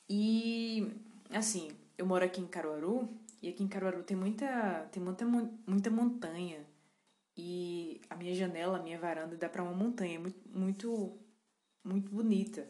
e 0.09 0.91
assim, 1.31 1.71
eu 1.97 2.05
moro 2.05 2.25
aqui 2.25 2.41
em 2.41 2.47
Caruaru, 2.47 3.09
e 3.41 3.49
aqui 3.49 3.63
em 3.63 3.69
Caruaru 3.69 4.03
tem 4.03 4.17
muita, 4.17 4.89
tem 4.93 5.03
muita, 5.03 5.25
muita 5.25 5.91
montanha, 5.91 6.67
e 7.37 8.01
a 8.11 8.17
minha 8.17 8.35
janela, 8.35 8.79
a 8.79 8.83
minha 8.83 8.99
varanda 8.99 9.37
dá 9.37 9.49
para 9.49 9.63
uma 9.63 9.73
montanha 9.73 10.21
muito, 10.21 10.49
muito, 10.49 11.19
muito 11.83 12.11
bonita. 12.11 12.69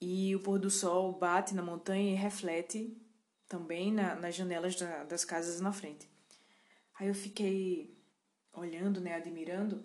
E 0.00 0.34
o 0.34 0.40
pôr 0.40 0.58
do 0.58 0.70
sol 0.70 1.12
bate 1.12 1.54
na 1.54 1.62
montanha 1.62 2.12
e 2.12 2.14
reflete 2.14 2.96
também 3.48 3.92
na, 3.92 4.14
nas 4.14 4.34
janelas 4.34 4.76
da, 4.76 5.04
das 5.04 5.24
casas 5.24 5.60
na 5.60 5.72
frente. 5.72 6.08
Aí 6.98 7.08
eu 7.08 7.14
fiquei 7.14 7.96
olhando, 8.52 9.00
né, 9.00 9.14
admirando. 9.14 9.84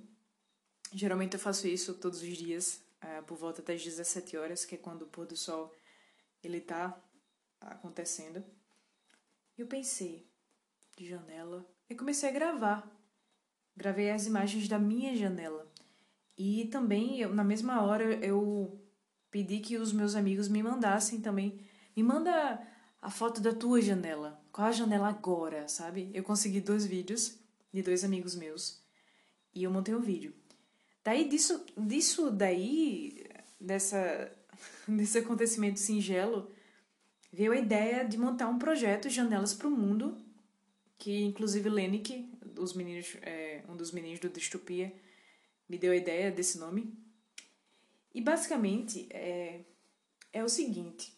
Geralmente 0.92 1.36
eu 1.36 1.40
faço 1.40 1.68
isso 1.68 1.94
todos 1.96 2.22
os 2.22 2.38
dias, 2.38 2.82
uh, 3.04 3.24
por 3.24 3.38
volta 3.38 3.62
das 3.62 3.84
17 3.84 4.38
horas, 4.38 4.66
que 4.66 4.76
é 4.76 4.78
quando 4.78 5.04
o 5.04 5.08
pôr 5.08 5.26
do 5.26 5.38
sol 5.38 5.74
ele 6.44 6.60
tá 6.60 7.00
acontecendo. 7.62 8.44
Eu 9.58 9.68
pensei, 9.68 10.28
de 10.98 11.08
janela, 11.08 11.66
e 11.90 11.96
comecei 11.96 12.30
a 12.30 12.32
gravar. 12.32 13.03
Gravei 13.76 14.12
as 14.12 14.28
imagens 14.28 14.68
da 14.68 14.78
minha 14.78 15.16
janela. 15.16 15.68
E 16.38 16.66
também, 16.66 17.20
eu, 17.20 17.34
na 17.34 17.44
mesma 17.44 17.82
hora, 17.82 18.04
eu 18.26 18.80
pedi 19.32 19.60
que 19.60 19.78
os 19.78 19.92
meus 19.92 20.16
amigos 20.16 20.48
me 20.48 20.62
mandassem 20.62 21.20
também. 21.20 21.60
Me 21.96 22.04
manda 22.04 22.62
a 23.02 23.10
foto 23.10 23.42
da 23.42 23.54
tua 23.54 23.82
janela. 23.82 24.42
Qual 24.52 24.68
a 24.68 24.72
janela 24.72 25.10
agora, 25.10 25.68
sabe? 25.68 26.10
Eu 26.14 26.24
consegui 26.24 26.62
dois 26.62 26.86
vídeos 26.86 27.38
de 27.74 27.82
dois 27.82 28.04
amigos 28.04 28.36
meus. 28.36 28.82
E 29.54 29.64
eu 29.64 29.72
montei 29.72 29.94
um 29.94 30.02
vídeo. 30.02 30.34
Daí 31.04 31.28
disso, 31.28 31.66
disso 31.78 32.32
daí, 32.32 33.26
dessa, 33.60 34.32
desse 34.88 35.18
acontecimento 35.18 35.80
singelo, 35.80 36.50
veio 37.32 37.52
a 37.52 37.58
ideia 37.58 38.06
de 38.06 38.18
montar 38.18 38.48
um 38.48 38.58
projeto 38.58 39.10
Janelas 39.10 39.54
para 39.54 39.68
o 39.68 39.72
Mundo, 39.72 40.16
que 40.98 41.24
inclusive 41.24 41.68
Lenick, 41.70 42.32
os 42.58 42.74
meninos, 42.74 43.18
é, 43.22 43.64
um 43.68 43.76
dos 43.76 43.92
meninos 43.92 44.20
do 44.20 44.30
Distopia, 44.30 44.94
me 45.68 45.78
deu 45.78 45.92
a 45.92 45.96
ideia 45.96 46.32
desse 46.32 46.58
nome. 46.58 46.98
E 48.14 48.22
basicamente 48.22 49.08
é, 49.12 49.62
é 50.32 50.44
o 50.44 50.50
seguinte: 50.50 51.18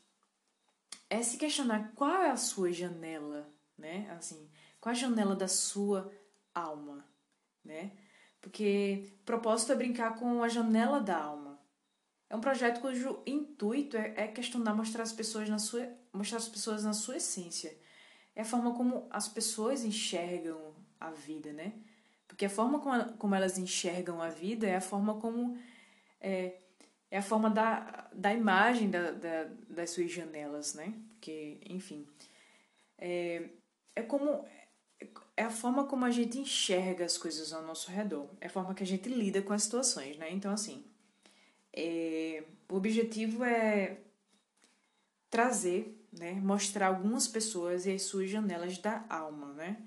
é 1.09 1.21
se 1.21 1.37
questionar 1.37 1.91
qual 1.95 2.21
é 2.21 2.29
a 2.29 2.37
sua 2.37 2.71
janela, 2.71 3.49
né? 3.77 4.09
Assim, 4.17 4.49
qual 4.79 4.91
a 4.91 4.95
janela 4.95 5.35
da 5.35 5.47
sua 5.47 6.11
alma, 6.53 7.05
né? 7.63 7.91
Porque 8.41 9.09
propósito 9.25 9.71
é 9.71 9.75
brincar 9.75 10.15
com 10.15 10.43
a 10.43 10.47
janela 10.47 11.01
da 11.01 11.17
alma. 11.17 11.59
É 12.29 12.35
um 12.35 12.41
projeto 12.41 12.81
cujo 12.81 13.21
intuito 13.25 13.97
é, 13.97 14.13
é 14.17 14.27
questionar, 14.27 14.75
mostrar 14.75 15.03
as 15.03 15.13
pessoas 15.13 15.49
na 15.49 15.57
sua, 15.57 15.89
mostrar 16.13 16.37
as 16.37 16.47
pessoas 16.47 16.83
na 16.83 16.93
sua 16.93 17.17
essência. 17.17 17.75
É 18.35 18.41
a 18.41 18.45
forma 18.45 18.75
como 18.75 19.07
as 19.09 19.27
pessoas 19.27 19.83
enxergam 19.83 20.74
a 21.07 21.11
vida, 21.11 21.51
né? 21.53 21.73
Porque 22.27 22.45
a 22.45 22.49
forma 22.49 22.79
como, 22.79 23.13
como 23.17 23.35
elas 23.35 23.57
enxergam 23.57 24.21
a 24.21 24.29
vida 24.29 24.67
é 24.67 24.75
a 24.75 24.81
forma 24.81 25.19
como. 25.19 25.57
É, 26.19 26.57
é 27.11 27.17
a 27.17 27.21
forma 27.21 27.49
da, 27.49 28.09
da 28.13 28.33
imagem 28.33 28.89
da, 28.89 29.11
da, 29.11 29.43
das 29.69 29.91
suas 29.91 30.11
janelas, 30.11 30.73
né? 30.73 30.93
Porque, 31.09 31.59
enfim. 31.69 32.07
É, 32.97 33.49
é 33.95 34.01
como. 34.01 34.45
É 35.37 35.43
a 35.43 35.49
forma 35.49 35.85
como 35.85 36.05
a 36.05 36.11
gente 36.11 36.37
enxerga 36.39 37.05
as 37.05 37.17
coisas 37.17 37.53
ao 37.53 37.61
nosso 37.61 37.91
redor. 37.91 38.29
É 38.39 38.47
a 38.47 38.49
forma 38.49 38.73
que 38.73 38.83
a 38.83 38.87
gente 38.87 39.09
lida 39.09 39.41
com 39.41 39.53
as 39.53 39.63
situações, 39.63 40.17
né? 40.17 40.29
Então, 40.31 40.51
assim. 40.51 40.83
É, 41.73 42.43
o 42.69 42.75
objetivo 42.75 43.43
é 43.43 43.97
trazer, 45.29 46.05
né? 46.11 46.33
Mostrar 46.33 46.87
algumas 46.87 47.27
pessoas 47.27 47.85
e 47.85 47.91
as 47.91 48.03
suas 48.03 48.29
janelas 48.29 48.77
da 48.77 49.05
alma, 49.09 49.53
né? 49.53 49.77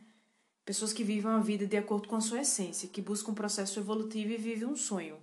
Pessoas 0.68 0.92
que 0.92 1.02
vivem 1.02 1.30
a 1.30 1.38
vida 1.38 1.66
de 1.66 1.78
acordo 1.78 2.06
com 2.06 2.16
a 2.16 2.20
sua 2.20 2.42
essência, 2.42 2.90
que 2.90 3.00
buscam 3.00 3.32
um 3.32 3.34
processo 3.34 3.80
evolutivo 3.80 4.34
e 4.34 4.36
vivem 4.36 4.68
um 4.68 4.76
sonho. 4.76 5.16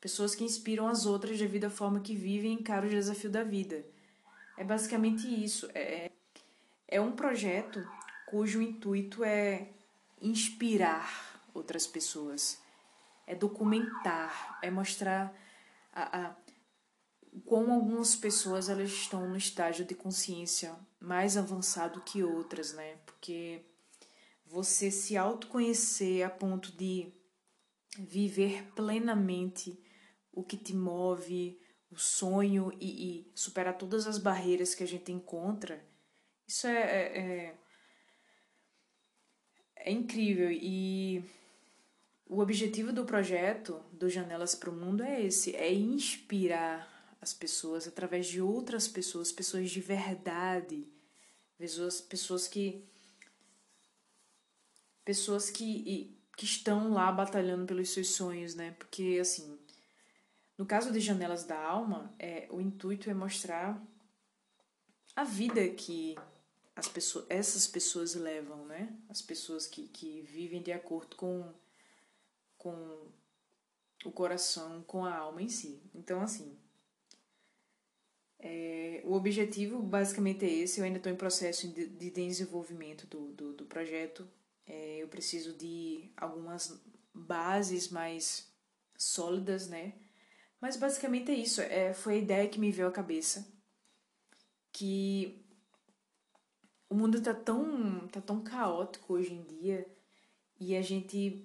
Pessoas 0.00 0.34
que 0.34 0.42
inspiram 0.42 0.88
as 0.88 1.06
outras 1.06 1.38
devido 1.38 1.66
à 1.66 1.70
forma 1.70 2.00
que 2.00 2.16
vivem 2.16 2.50
e 2.50 2.54
encaram 2.54 2.88
o 2.88 2.90
desafio 2.90 3.30
da 3.30 3.44
vida. 3.44 3.86
É 4.58 4.64
basicamente 4.64 5.24
isso. 5.28 5.68
É, 5.72 6.10
é 6.88 7.00
um 7.00 7.12
projeto 7.12 7.88
cujo 8.26 8.60
intuito 8.60 9.22
é 9.22 9.68
inspirar 10.20 11.40
outras 11.54 11.86
pessoas, 11.86 12.58
é 13.28 13.36
documentar, 13.36 14.58
é 14.62 14.68
mostrar 14.68 15.32
a, 15.92 16.26
a, 16.26 16.36
como 17.46 17.72
algumas 17.72 18.16
pessoas 18.16 18.68
elas 18.68 18.90
estão 18.90 19.28
no 19.28 19.36
estágio 19.36 19.84
de 19.84 19.94
consciência 19.94 20.74
mais 20.98 21.36
avançado 21.36 22.00
que 22.00 22.24
outras, 22.24 22.72
né? 22.72 22.96
Porque 23.06 23.62
você 24.50 24.90
se 24.90 25.16
autoconhecer 25.16 26.26
a 26.26 26.28
ponto 26.28 26.72
de 26.72 27.12
viver 27.96 28.64
plenamente 28.74 29.80
o 30.32 30.42
que 30.42 30.56
te 30.56 30.74
move, 30.74 31.60
o 31.88 31.96
sonho 31.96 32.72
e, 32.80 33.20
e 33.20 33.32
superar 33.32 33.78
todas 33.78 34.08
as 34.08 34.18
barreiras 34.18 34.74
que 34.74 34.82
a 34.82 34.86
gente 34.86 35.12
encontra, 35.12 35.80
isso 36.46 36.66
é, 36.66 36.80
é, 36.80 37.20
é, 37.20 37.58
é 39.76 39.92
incrível. 39.92 40.50
E 40.50 41.24
o 42.26 42.40
objetivo 42.40 42.92
do 42.92 43.04
projeto 43.04 43.80
do 43.92 44.08
Janelas 44.08 44.56
para 44.56 44.70
o 44.70 44.74
Mundo 44.74 45.04
é 45.04 45.22
esse: 45.22 45.54
é 45.54 45.72
inspirar 45.72 47.16
as 47.20 47.32
pessoas 47.32 47.86
através 47.86 48.26
de 48.26 48.40
outras 48.40 48.88
pessoas, 48.88 49.30
pessoas 49.30 49.70
de 49.70 49.80
verdade, 49.80 50.88
pessoas, 51.56 52.00
pessoas 52.00 52.48
que 52.48 52.84
pessoas 55.04 55.50
que, 55.50 56.16
que 56.36 56.44
estão 56.44 56.92
lá 56.92 57.10
batalhando 57.10 57.66
pelos 57.66 57.90
seus 57.90 58.08
sonhos, 58.10 58.54
né? 58.54 58.72
Porque, 58.72 59.18
assim, 59.20 59.58
no 60.56 60.66
caso 60.66 60.92
de 60.92 61.00
Janelas 61.00 61.44
da 61.44 61.58
Alma, 61.58 62.14
é, 62.18 62.46
o 62.50 62.60
intuito 62.60 63.08
é 63.10 63.14
mostrar 63.14 63.82
a 65.16 65.24
vida 65.24 65.66
que 65.70 66.16
as 66.76 66.88
pessoas, 66.88 67.26
essas 67.28 67.66
pessoas 67.66 68.14
levam, 68.14 68.66
né? 68.66 68.96
As 69.08 69.20
pessoas 69.20 69.66
que, 69.66 69.88
que 69.88 70.22
vivem 70.22 70.62
de 70.62 70.72
acordo 70.72 71.16
com, 71.16 71.52
com 72.56 73.08
o 74.04 74.10
coração, 74.10 74.82
com 74.84 75.04
a 75.04 75.14
alma 75.14 75.42
em 75.42 75.48
si. 75.48 75.82
Então, 75.94 76.22
assim, 76.22 76.58
é, 78.38 79.02
o 79.04 79.12
objetivo 79.12 79.82
basicamente 79.82 80.44
é 80.44 80.50
esse. 80.50 80.80
Eu 80.80 80.84
ainda 80.84 80.96
estou 80.96 81.12
em 81.12 81.16
processo 81.16 81.68
de, 81.68 81.86
de 81.86 82.10
desenvolvimento 82.10 83.06
do, 83.06 83.32
do, 83.32 83.52
do 83.52 83.64
projeto. 83.66 84.26
É, 84.72 84.98
eu 85.02 85.08
preciso 85.08 85.52
de 85.56 86.12
algumas 86.16 86.80
bases 87.12 87.88
mais 87.88 88.54
sólidas, 88.96 89.68
né? 89.68 89.94
Mas 90.60 90.76
basicamente 90.76 91.32
é 91.32 91.34
isso. 91.34 91.60
É, 91.60 91.92
foi 91.92 92.14
a 92.14 92.18
ideia 92.18 92.48
que 92.48 92.60
me 92.60 92.70
veio 92.70 92.86
à 92.86 92.92
cabeça. 92.92 93.52
Que 94.72 95.44
o 96.88 96.94
mundo 96.94 97.20
tá 97.20 97.34
tão, 97.34 98.06
tá 98.08 98.20
tão 98.20 98.44
caótico 98.44 99.14
hoje 99.14 99.32
em 99.34 99.42
dia 99.42 99.84
e 100.60 100.76
a 100.76 100.82
gente 100.82 101.44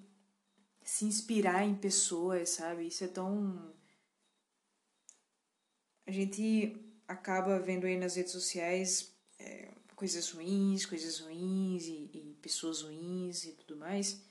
se 0.84 1.04
inspirar 1.04 1.64
em 1.64 1.74
pessoas, 1.74 2.50
sabe? 2.50 2.86
Isso 2.86 3.02
é 3.02 3.08
tão. 3.08 3.74
A 6.06 6.12
gente 6.12 6.76
acaba 7.08 7.58
vendo 7.58 7.86
aí 7.86 7.96
nas 7.96 8.14
redes 8.14 8.30
sociais 8.30 9.12
é, 9.40 9.72
coisas 9.96 10.30
ruins, 10.30 10.84
coisas 10.84 11.18
ruins 11.18 11.86
e, 11.86 12.10
e 12.12 12.36
pessoas 12.40 12.82
ruins 12.82 13.44
e 13.44 13.52
tudo 13.52 13.76
mais. 13.76 14.22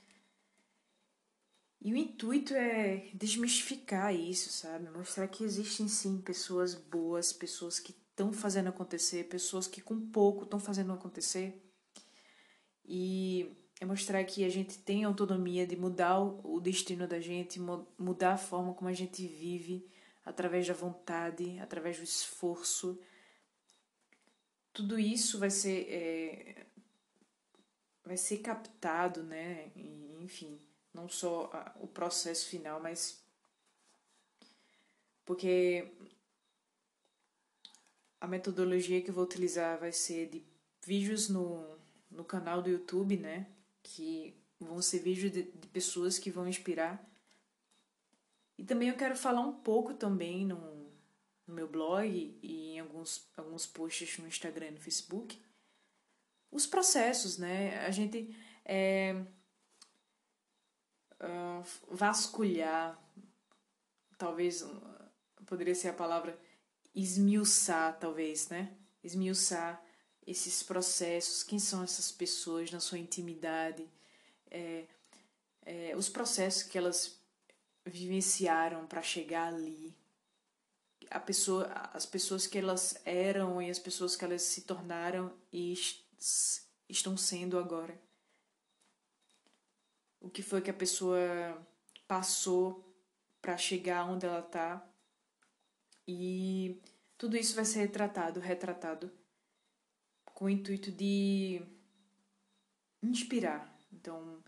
E 1.81 1.91
o 1.91 1.97
intuito 1.97 2.53
é 2.53 3.09
desmistificar 3.13 4.15
isso, 4.15 4.49
sabe? 4.49 4.89
Mostrar 4.89 5.27
que 5.27 5.43
existem 5.43 5.87
sim 5.87 6.21
pessoas 6.21 6.73
boas, 6.73 7.33
pessoas 7.33 7.79
que 7.79 7.91
estão 7.91 8.31
fazendo 8.31 8.69
acontecer, 8.69 9.25
pessoas 9.25 9.67
que 9.67 9.81
com 9.81 9.99
pouco 10.09 10.45
estão 10.45 10.59
fazendo 10.59 10.93
acontecer. 10.93 11.61
E 12.85 13.51
é 13.79 13.85
mostrar 13.85 14.23
que 14.23 14.45
a 14.45 14.49
gente 14.49 14.77
tem 14.79 15.03
autonomia 15.03 15.67
de 15.67 15.75
mudar 15.75 16.19
o 16.19 16.59
destino 16.59 17.07
da 17.07 17.19
gente, 17.19 17.59
mudar 17.99 18.33
a 18.33 18.37
forma 18.37 18.73
como 18.73 18.89
a 18.89 18.93
gente 18.93 19.27
vive, 19.27 19.85
através 20.23 20.67
da 20.67 20.73
vontade, 20.73 21.59
através 21.59 21.97
do 21.97 22.03
esforço, 22.03 22.99
tudo 24.75 24.99
isso 24.99 25.39
vai 25.39 25.49
ser 25.49 25.87
é, 25.89 26.65
vai 28.03 28.17
ser 28.17 28.39
captado, 28.39 29.23
né? 29.23 29.71
E, 29.75 30.17
enfim, 30.21 30.59
não 30.93 31.07
só 31.07 31.49
a, 31.53 31.73
o 31.79 31.87
processo 31.87 32.47
final, 32.47 32.79
mas 32.81 33.23
porque 35.25 35.91
a 38.19 38.27
metodologia 38.27 39.01
que 39.01 39.09
eu 39.09 39.13
vou 39.13 39.23
utilizar 39.23 39.79
vai 39.79 39.93
ser 39.93 40.29
de 40.29 40.43
vídeos 40.85 41.29
no, 41.29 41.77
no 42.11 42.25
canal 42.25 42.61
do 42.61 42.69
YouTube, 42.69 43.15
né? 43.15 43.47
Que 43.81 44.35
vão 44.59 44.81
ser 44.81 44.99
vídeos 44.99 45.31
de, 45.31 45.43
de 45.43 45.67
pessoas 45.69 46.19
que 46.19 46.29
vão 46.29 46.49
inspirar. 46.49 47.03
E 48.57 48.63
também 48.63 48.89
eu 48.89 48.97
quero 48.97 49.15
falar 49.15 49.41
um 49.41 49.53
pouco 49.53 49.93
também 49.93 50.45
no, 50.45 50.84
no 51.47 51.53
meu 51.53 51.67
blog 51.67 52.37
e 52.41 52.73
em 52.73 52.79
alguns, 52.79 53.27
alguns 53.35 53.65
posts 53.65 54.17
no 54.17 54.27
Instagram 54.27 54.67
e 54.67 54.71
no 54.71 54.79
Facebook, 54.79 55.41
os 56.51 56.65
processos, 56.65 57.37
né? 57.37 57.85
A 57.85 57.91
gente 57.91 58.35
é, 58.63 59.15
uh, 61.21 61.65
vasculhar, 61.91 62.99
talvez 64.17 64.65
poderia 65.45 65.75
ser 65.75 65.89
a 65.89 65.93
palavra 65.93 66.39
esmiuçar, 66.93 67.99
talvez, 67.99 68.49
né? 68.49 68.75
Esmiuçar 69.03 69.83
esses 70.25 70.63
processos, 70.63 71.43
quem 71.43 71.59
são 71.59 71.83
essas 71.83 72.11
pessoas 72.11 72.71
na 72.71 72.79
sua 72.79 72.97
intimidade, 72.97 73.87
é, 74.49 74.85
é, 75.65 75.95
os 75.95 76.09
processos 76.09 76.63
que 76.63 76.77
elas 76.77 77.19
vivenciaram 77.85 78.87
para 78.87 79.01
chegar 79.01 79.53
ali, 79.53 79.95
a 81.09 81.19
pessoa, 81.19 81.65
as 81.93 82.05
pessoas 82.05 82.47
que 82.47 82.57
elas 82.57 83.01
eram 83.05 83.61
e 83.61 83.69
as 83.69 83.79
pessoas 83.79 84.15
que 84.15 84.25
elas 84.25 84.41
se 84.41 84.61
tornaram 84.61 85.33
e 85.51 85.73
estão 86.89 87.15
sendo 87.17 87.57
agora. 87.57 87.99
O 90.19 90.29
que 90.29 90.41
foi 90.41 90.61
que 90.61 90.69
a 90.69 90.73
pessoa 90.73 91.19
passou 92.07 92.85
para 93.41 93.57
chegar 93.57 94.05
onde 94.05 94.25
ela 94.25 94.39
está. 94.39 94.83
E 96.07 96.81
tudo 97.17 97.37
isso 97.37 97.55
vai 97.55 97.65
ser 97.65 97.79
retratado, 97.79 98.39
retratado 98.39 99.11
com 100.25 100.45
o 100.45 100.49
intuito 100.49 100.91
de 100.91 101.61
inspirar. 103.03 103.77
Então, 103.93 104.43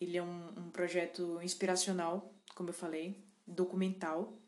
ele 0.00 0.16
é 0.16 0.22
um, 0.22 0.48
um 0.58 0.70
projeto 0.70 1.40
inspiracional, 1.42 2.32
como 2.54 2.70
eu 2.70 2.74
falei, 2.74 3.24
documental 3.46 4.38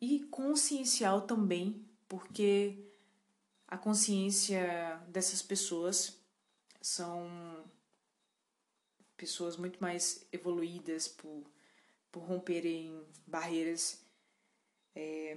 e 0.00 0.20
consciencial 0.30 1.22
também, 1.22 1.84
porque 2.08 2.78
a 3.68 3.76
consciência 3.76 5.00
dessas 5.08 5.42
pessoas 5.42 6.18
são 6.80 7.64
pessoas 9.16 9.56
muito 9.56 9.78
mais 9.80 10.26
evoluídas 10.32 11.06
por, 11.06 11.44
por 12.10 12.20
romperem 12.20 13.04
barreiras, 13.26 14.00
é, 14.94 15.36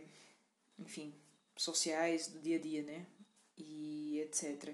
enfim, 0.80 1.14
sociais 1.58 2.28
do 2.28 2.40
dia 2.40 2.58
a 2.58 2.62
dia, 2.62 2.82
né? 2.82 3.06
E 3.58 4.20
etc. 4.22 4.74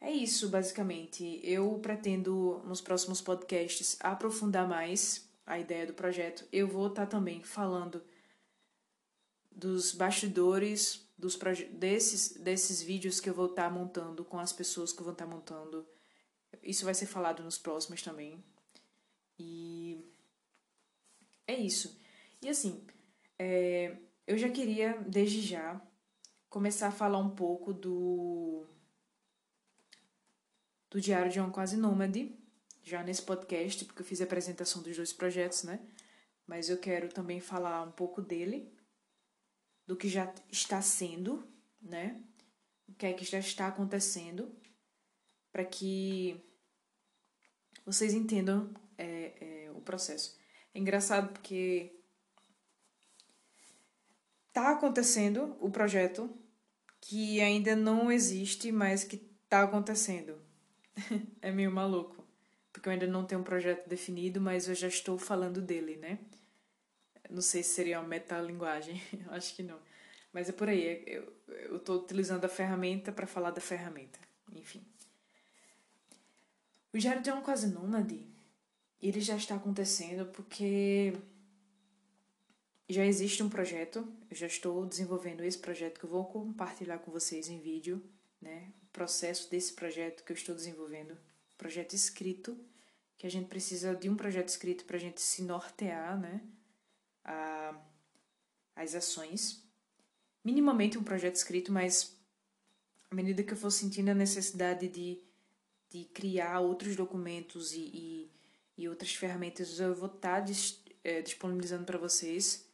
É 0.00 0.10
isso, 0.10 0.48
basicamente. 0.48 1.40
Eu 1.42 1.78
pretendo, 1.78 2.60
nos 2.66 2.80
próximos 2.80 3.20
podcasts, 3.20 3.96
aprofundar 4.00 4.68
mais 4.68 5.26
a 5.46 5.58
ideia 5.58 5.86
do 5.86 5.94
projeto. 5.94 6.46
Eu 6.52 6.68
vou 6.68 6.88
estar 6.88 7.06
também 7.06 7.42
falando 7.42 8.02
dos 9.54 9.92
bastidores 9.92 11.02
dos 11.22 11.38
desses, 11.70 12.32
desses 12.32 12.82
vídeos 12.82 13.20
que 13.20 13.30
eu 13.30 13.34
vou 13.34 13.46
estar 13.46 13.68
tá 13.68 13.70
montando 13.70 14.24
com 14.24 14.40
as 14.40 14.52
pessoas 14.52 14.92
que 14.92 14.98
eu 15.00 15.04
vou 15.04 15.12
estar 15.12 15.24
tá 15.24 15.30
montando. 15.30 15.86
Isso 16.62 16.84
vai 16.84 16.94
ser 16.94 17.06
falado 17.06 17.44
nos 17.44 17.56
próximos 17.56 18.02
também. 18.02 18.42
E 19.38 20.04
é 21.46 21.54
isso. 21.54 21.96
E 22.40 22.48
assim, 22.48 22.84
é, 23.38 23.96
eu 24.26 24.36
já 24.36 24.48
queria, 24.48 24.98
desde 25.06 25.40
já, 25.40 25.80
começar 26.48 26.88
a 26.88 26.92
falar 26.92 27.18
um 27.18 27.30
pouco 27.30 27.72
do, 27.72 28.66
do 30.90 31.00
Diário 31.00 31.30
de 31.30 31.38
uma 31.38 31.50
Quase 31.50 31.76
Nômade, 31.76 32.36
já 32.82 33.02
nesse 33.02 33.22
podcast, 33.22 33.84
porque 33.84 34.02
eu 34.02 34.06
fiz 34.06 34.20
a 34.20 34.24
apresentação 34.24 34.82
dos 34.82 34.96
dois 34.96 35.12
projetos, 35.12 35.62
né? 35.62 35.80
Mas 36.46 36.68
eu 36.68 36.78
quero 36.78 37.08
também 37.08 37.40
falar 37.40 37.82
um 37.82 37.92
pouco 37.92 38.20
dele, 38.20 38.72
do 39.86 39.96
que 39.96 40.08
já 40.08 40.32
está 40.50 40.80
sendo, 40.80 41.46
né? 41.80 42.22
O 42.88 42.94
que 42.94 43.06
é 43.06 43.12
que 43.12 43.24
já 43.24 43.38
está 43.38 43.66
acontecendo, 43.68 44.54
para 45.50 45.64
que 45.64 46.40
vocês 47.84 48.14
entendam 48.14 48.72
é, 48.96 49.66
é, 49.66 49.70
o 49.72 49.80
processo. 49.80 50.38
É 50.74 50.78
engraçado 50.78 51.32
porque 51.32 51.92
tá 54.52 54.70
acontecendo 54.70 55.56
o 55.60 55.70
projeto 55.70 56.30
que 57.00 57.40
ainda 57.40 57.74
não 57.74 58.12
existe, 58.12 58.70
mas 58.70 59.04
que 59.04 59.16
tá 59.48 59.62
acontecendo. 59.62 60.40
é 61.42 61.50
meio 61.50 61.72
maluco, 61.72 62.24
porque 62.72 62.88
eu 62.88 62.92
ainda 62.92 63.06
não 63.06 63.24
tenho 63.26 63.40
um 63.40 63.44
projeto 63.44 63.88
definido, 63.88 64.40
mas 64.40 64.68
eu 64.68 64.74
já 64.74 64.88
estou 64.88 65.18
falando 65.18 65.60
dele, 65.60 65.96
né? 65.96 66.18
Não 67.32 67.40
sei 67.40 67.62
se 67.62 67.70
seria 67.70 67.98
uma 67.98 68.08
metalinguagem, 68.08 69.02
acho 69.30 69.56
que 69.56 69.62
não. 69.62 69.78
Mas 70.32 70.48
é 70.48 70.52
por 70.52 70.68
aí, 70.68 70.86
é, 70.86 71.24
eu 71.66 71.76
estou 71.76 72.00
utilizando 72.00 72.44
a 72.44 72.48
ferramenta 72.48 73.10
para 73.10 73.26
falar 73.26 73.50
da 73.50 73.60
ferramenta, 73.60 74.18
enfim. 74.54 74.82
O 76.92 76.98
de 76.98 77.32
um 77.32 77.40
Quase 77.40 77.68
Nômade, 77.68 78.26
ele 79.00 79.20
já 79.20 79.34
está 79.34 79.54
acontecendo 79.54 80.26
porque 80.26 81.14
já 82.86 83.06
existe 83.06 83.42
um 83.42 83.48
projeto, 83.48 84.06
eu 84.30 84.36
já 84.36 84.46
estou 84.46 84.84
desenvolvendo 84.84 85.42
esse 85.42 85.56
projeto 85.56 85.98
que 85.98 86.04
eu 86.04 86.10
vou 86.10 86.26
compartilhar 86.26 86.98
com 86.98 87.10
vocês 87.10 87.48
em 87.48 87.58
vídeo, 87.58 88.02
né? 88.40 88.70
O 88.82 88.86
processo 88.92 89.50
desse 89.50 89.72
projeto 89.72 90.22
que 90.22 90.32
eu 90.32 90.36
estou 90.36 90.54
desenvolvendo, 90.54 91.16
projeto 91.56 91.94
escrito, 91.94 92.58
que 93.16 93.26
a 93.26 93.30
gente 93.30 93.48
precisa 93.48 93.94
de 93.94 94.10
um 94.10 94.16
projeto 94.16 94.48
escrito 94.48 94.84
para 94.84 94.98
a 94.98 95.00
gente 95.00 95.22
se 95.22 95.42
nortear, 95.42 96.20
né? 96.20 96.42
A, 97.24 97.74
as 98.76 98.94
ações. 98.94 99.62
Minimamente 100.44 100.98
um 100.98 101.04
projeto 101.04 101.36
escrito, 101.36 101.70
mas 101.72 102.16
à 103.10 103.14
medida 103.14 103.42
que 103.42 103.52
eu 103.52 103.56
for 103.56 103.70
sentindo 103.70 104.10
a 104.10 104.14
necessidade 104.14 104.88
de, 104.88 105.22
de 105.88 106.04
criar 106.06 106.60
outros 106.60 106.96
documentos 106.96 107.72
e, 107.72 107.80
e, 107.80 108.30
e 108.76 108.88
outras 108.88 109.14
ferramentas, 109.14 109.78
eu 109.78 109.94
vou 109.94 110.06
estar 110.06 110.38
tá 110.38 110.40
dis, 110.40 110.82
é, 111.04 111.22
disponibilizando 111.22 111.84
para 111.84 111.98
vocês 111.98 112.70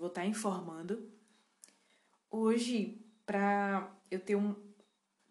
vou 0.00 0.08
estar 0.08 0.22
tá 0.22 0.26
informando. 0.26 1.08
Hoje, 2.30 3.04
para 3.26 3.94
eu 4.10 4.18
ter 4.18 4.34
um 4.34 4.56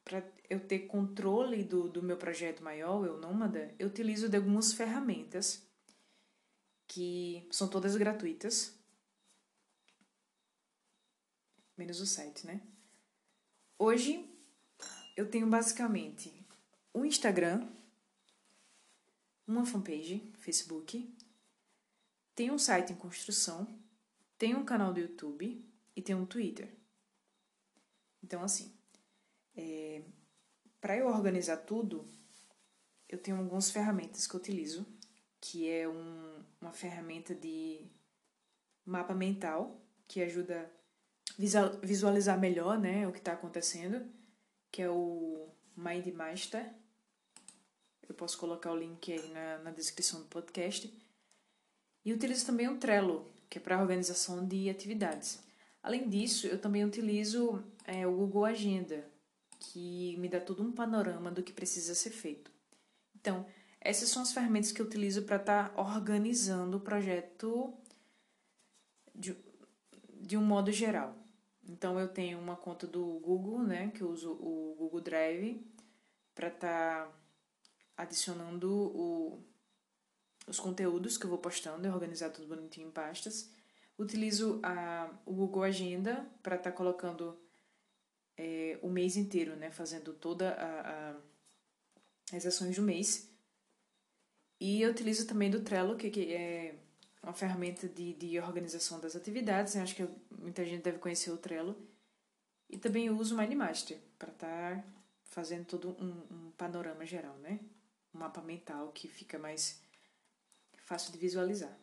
para 0.06 0.24
eu 0.50 0.60
ter 0.60 0.80
controle 0.80 1.64
do, 1.64 1.88
do 1.88 2.02
meu 2.02 2.18
projeto 2.18 2.64
maior, 2.64 3.06
eu 3.06 3.20
Nômada, 3.20 3.72
eu 3.78 3.88
utilizo 3.88 4.28
de 4.28 4.38
algumas 4.38 4.74
ferramentas 4.74 5.64
que 6.90 7.48
são 7.52 7.68
todas 7.70 7.96
gratuitas. 7.96 8.76
Menos 11.78 12.02
o 12.02 12.06
site, 12.06 12.46
né? 12.46 12.62
Hoje 13.78 14.28
eu 15.16 15.30
tenho 15.30 15.48
basicamente 15.48 16.46
um 16.94 17.06
Instagram, 17.06 17.70
uma 19.48 19.66
fanpage, 19.66 20.34
Facebook, 20.40 21.16
tem 22.34 22.52
um 22.52 22.58
site 22.58 22.92
em 22.92 22.96
construção, 22.96 23.68
tem 24.38 24.56
um 24.56 24.66
canal 24.66 24.92
do 24.92 25.00
YouTube 25.00 25.64
e 25.96 26.02
tem 26.02 26.16
um 26.16 26.26
Twitter. 26.26 26.74
Então, 28.24 28.42
assim, 28.42 28.74
é, 29.56 30.02
para 30.82 30.98
eu 30.98 31.08
organizar 31.08 31.58
tudo, 31.58 32.10
eu 33.08 33.20
tenho 33.20 33.38
algumas 33.38 33.70
ferramentas 33.70 34.26
que 34.26 34.36
eu 34.36 34.40
utilizo, 34.40 34.86
que 35.40 35.70
é 35.70 35.88
um, 35.88 36.44
uma 36.62 36.72
ferramenta 36.72 37.34
de 37.34 37.86
mapa 38.86 39.14
mental, 39.14 39.80
que 40.08 40.22
ajuda 40.22 40.72
a 41.38 41.86
visualizar 41.86 42.40
melhor 42.40 42.78
né, 42.78 43.08
o 43.08 43.12
que 43.12 43.20
está 43.20 43.34
acontecendo, 43.34 44.06
que 44.72 44.82
é 44.82 44.90
o 44.90 45.48
MindMaster. 45.76 46.74
Eu 48.08 48.16
posso 48.16 48.38
colocar 48.38 48.72
o 48.72 48.78
link 48.78 49.12
aí 49.12 49.30
na, 49.30 49.60
na 49.60 49.72
descrição 49.72 50.22
do 50.22 50.28
podcast. 50.28 50.92
E 52.04 52.12
utilizo 52.12 52.46
também 52.46 52.68
o 52.68 52.78
Trello, 52.78 53.32
que 53.50 53.60
é 53.60 53.62
para 53.62 53.80
organização 53.80 54.46
de 54.48 54.70
atividades. 54.70 55.40
Além 55.82 56.10
disso, 56.10 56.48
eu 56.48 56.60
também 56.60 56.84
utilizo 56.84 57.64
é, 57.86 58.06
o 58.06 58.16
Google 58.16 58.46
Agenda, 58.46 59.08
que 59.60 60.18
me 60.18 60.28
dá 60.28 60.40
todo 60.40 60.64
um 60.64 60.72
panorama 60.72 61.32
do 61.32 61.44
que 61.44 61.54
precisa 61.54 61.94
ser 61.94 62.10
feito. 62.10 62.52
Então, 63.16 63.46
essas 63.82 64.10
são 64.10 64.22
as 64.22 64.34
ferramentas 64.34 64.72
que 64.72 64.82
eu 64.82 64.86
utilizo 64.86 65.24
para 65.24 65.38
estar 65.38 65.70
tá 65.70 65.82
organizando 65.82 66.78
o 66.78 66.82
projeto 66.82 67.74
de, 69.16 69.36
de 70.22 70.38
um 70.38 70.44
modo 70.44 70.72
geral. 70.72 71.16
Então, 71.68 72.00
eu 72.00 72.08
tenho 72.08 72.40
uma 72.40 72.56
conta 72.56 72.88
do 72.88 73.06
Google, 73.20 73.62
né, 73.64 73.92
que 73.94 74.02
eu 74.02 74.10
uso 74.10 74.32
o 74.32 74.76
Google 74.78 75.02
Drive 75.02 75.64
para 76.34 76.48
estar 76.48 77.06
tá 77.06 77.14
adicionando 77.96 78.72
o, 78.72 79.44
os 80.48 80.60
conteúdos 80.60 81.18
que 81.18 81.26
eu 81.26 81.30
vou 81.30 81.38
postando 81.38 81.88
e 81.88 81.92
organizar 81.92 82.32
tudo 82.32 82.48
bonitinho 82.48 82.88
em 82.88 82.92
pastas. 82.92 83.52
Utilizo 83.98 84.60
a, 84.64 85.14
o 85.26 85.34
Google 85.34 85.64
Agenda 85.64 86.26
para 86.42 86.56
estar 86.56 86.72
tá 86.72 86.76
colocando 86.76 87.38
é, 88.38 88.80
o 88.82 88.90
mês 88.90 89.18
inteiro, 89.18 89.56
né? 89.58 89.70
Fazendo 89.70 90.14
toda 90.14 90.52
a, 90.52 91.12
a, 91.12 92.36
as 92.36 92.46
ações 92.46 92.78
do 92.78 92.82
mês. 92.82 93.30
E 94.60 94.82
eu 94.82 94.92
utilizo 94.92 95.26
também 95.26 95.50
do 95.50 95.62
Trello, 95.62 95.96
que, 95.96 96.34
é 96.34 96.76
uma 97.24 97.34
ferramenta 97.34 97.88
de, 97.88 98.14
de 98.14 98.40
organização 98.40 99.00
das 99.00 99.16
atividades. 99.16 99.76
Eu 99.76 99.84
acho 99.84 99.96
que 99.96 100.08
muita 100.32 100.66
gente 100.66 100.84
deve 100.84 101.00
conhecer 101.00 101.32
o 101.32 101.38
Trello. 101.38 101.76
E 102.70 102.78
também 102.78 103.10
uso 103.10 103.34
o 103.34 103.38
Mindmaster 103.38 103.98
para 104.18 104.32
estar 104.32 104.76
tá 104.76 104.84
fazendo 105.24 105.66
todo 105.66 105.90
um, 106.02 106.48
um 106.48 106.52
panorama 106.52 107.06
geral, 107.06 107.36
né? 107.38 107.60
Um 108.14 108.20
mapa 108.20 108.42
mental 108.42 108.92
que 108.92 109.08
fica 109.08 109.40
mais 109.40 109.82
fácil 110.78 111.12
de 111.12 111.18
visualizar. 111.18 111.76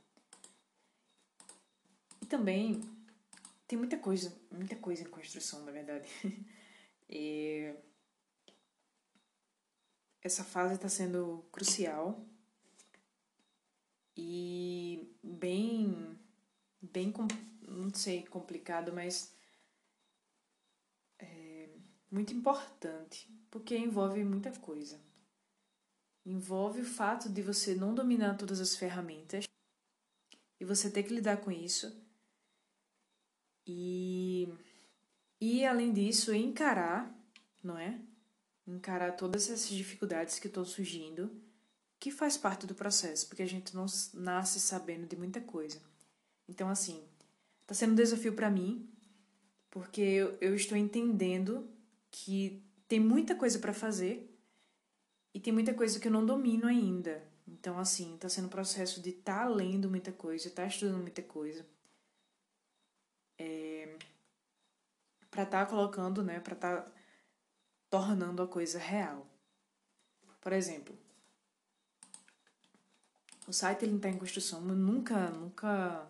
E 2.21 2.27
também 2.27 2.81
tem 3.67 3.79
muita 3.79 3.97
coisa, 3.99 4.37
muita 4.51 4.77
coisa 4.77 5.03
em 5.03 5.07
construção, 5.07 5.65
na 5.65 5.73
verdade. 5.73 6.09
e 7.09 7.75
essa 10.23 10.45
fase 10.45 10.75
está 10.75 10.89
sendo 10.89 11.45
crucial 11.51 12.25
e 14.17 15.15
bem, 15.23 16.19
bem, 16.81 17.13
não 17.69 17.93
sei, 17.93 18.25
complicado, 18.27 18.93
mas 18.93 19.35
é 21.19 21.69
muito 22.11 22.33
importante, 22.33 23.29
porque 23.51 23.77
envolve 23.77 24.25
muita 24.25 24.51
coisa 24.61 25.01
envolve 26.27 26.81
o 26.81 26.85
fato 26.85 27.29
de 27.29 27.41
você 27.41 27.75
não 27.75 27.95
dominar 27.95 28.37
todas 28.37 28.61
as 28.61 28.75
ferramentas 28.75 29.47
e 30.59 30.65
você 30.65 30.91
ter 30.91 31.05
que 31.05 31.15
lidar 31.15 31.37
com 31.37 31.53
isso. 31.53 32.05
E, 33.65 34.49
e 35.41 35.65
além 35.65 35.93
disso, 35.93 36.35
encarar, 36.35 37.15
não 37.63 37.79
é? 37.79 38.01
Encarar 38.67 39.13
todas 39.13 39.49
essas 39.49 39.69
dificuldades 39.69 40.41
que 40.41 40.49
estão 40.49 40.65
surgindo, 40.65 41.31
que 41.99 42.11
faz 42.11 42.37
parte 42.37 42.67
do 42.67 42.75
processo, 42.75 43.27
porque 43.29 43.43
a 43.43 43.49
gente 43.49 43.75
não 43.75 43.87
nasce 44.15 44.61
sabendo 44.61 45.07
de 45.07 45.17
muita 45.17 45.41
coisa. 45.41 45.81
Então, 46.49 46.69
assim, 46.69 47.03
está 47.63 47.75
sendo 47.75 47.93
um 47.93 47.97
desafio 47.97 48.35
para 48.35 48.51
mim, 48.51 48.89
porque 49.71 50.01
eu, 50.01 50.37
eu 50.41 50.55
estou 50.55 50.77
entendendo 50.77 51.69
que 52.11 52.63
tem 52.87 53.01
muita 53.01 53.35
coisa 53.35 53.59
para 53.59 53.73
fazer 53.73 54.33
e 55.35 55.41
tem 55.41 55.53
muita 55.53 55.75
coisa 55.75 55.99
que 55.99 56.09
eu 56.09 56.13
não 56.13 56.25
domino 56.25 56.67
ainda. 56.67 57.27
Então, 57.47 57.79
assim, 57.79 58.17
tá 58.19 58.29
sendo 58.29 58.47
um 58.47 58.51
processo 58.51 59.01
de 59.01 59.11
estar 59.11 59.45
tá 59.45 59.49
lendo 59.49 59.89
muita 59.91 60.13
coisa, 60.13 60.49
estar 60.49 60.63
tá 60.63 60.69
estudando 60.69 61.01
muita 61.01 61.23
coisa. 61.23 61.67
É, 63.39 63.97
para 65.31 65.43
estar 65.43 65.65
tá 65.65 65.71
colocando, 65.71 66.23
né, 66.23 66.41
para 66.41 66.55
estar 66.55 66.83
tá 66.83 66.93
tornando 67.91 68.43
a 68.43 68.49
coisa 68.49 68.79
real. 68.79 69.27
Por 70.41 70.53
exemplo, 70.53 70.97
o 73.47 73.53
site 73.53 73.85
ele 73.85 73.97
está 73.97 74.09
em 74.09 74.19
construção. 74.19 74.67
Eu 74.69 74.75
nunca, 74.75 75.31
nunca, 75.31 76.07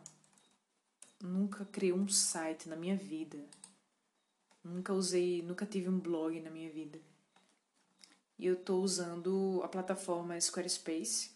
nunca 1.20 1.64
criei 1.66 1.92
um 1.92 2.08
site 2.08 2.68
na 2.68 2.76
minha 2.76 2.96
vida. 2.96 3.38
Nunca 4.64 4.92
usei, 4.92 5.42
nunca 5.42 5.66
tive 5.66 5.88
um 5.88 5.98
blog 5.98 6.40
na 6.40 6.50
minha 6.50 6.70
vida. 6.70 6.98
E 8.38 8.46
eu 8.46 8.54
estou 8.54 8.82
usando 8.82 9.60
a 9.62 9.68
plataforma 9.68 10.40
Squarespace, 10.40 11.30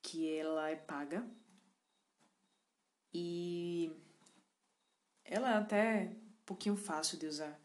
que 0.00 0.32
ela 0.32 0.70
é 0.70 0.76
paga. 0.76 1.24
E 3.12 3.92
ela 5.24 5.50
é 5.50 5.54
até 5.54 6.12
um 6.12 6.44
pouquinho 6.46 6.76
fácil 6.76 7.18
de 7.18 7.26
usar. 7.26 7.60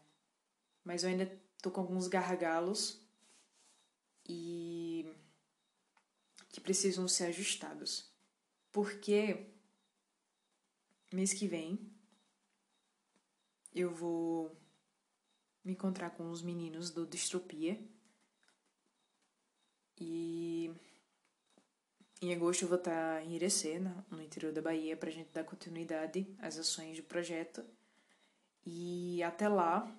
Mas 0.84 1.04
eu 1.04 1.10
ainda 1.10 1.30
tô 1.60 1.70
com 1.70 1.80
alguns 1.80 2.08
gargalos 2.08 3.00
e 4.28 4.91
precisam 6.62 7.06
ser 7.08 7.24
ajustados. 7.24 8.10
Porque 8.70 9.46
mês 11.12 11.32
que 11.32 11.46
vem 11.46 11.78
eu 13.74 13.90
vou 13.90 14.54
me 15.64 15.72
encontrar 15.72 16.10
com 16.10 16.30
os 16.30 16.42
meninos 16.42 16.90
do 16.90 17.06
Distropia. 17.06 17.78
E 19.98 20.72
em 22.20 22.34
agosto 22.34 22.62
eu 22.62 22.68
vou 22.68 22.78
estar 22.78 23.24
em 23.24 23.34
Irecê, 23.34 23.78
no 24.10 24.22
interior 24.22 24.52
da 24.52 24.62
Bahia, 24.62 24.96
para 24.96 25.08
a 25.08 25.12
gente 25.12 25.30
dar 25.32 25.44
continuidade 25.44 26.26
às 26.38 26.58
ações 26.58 26.96
do 26.96 27.04
projeto. 27.04 27.64
E 28.64 29.22
até 29.22 29.48
lá, 29.48 29.90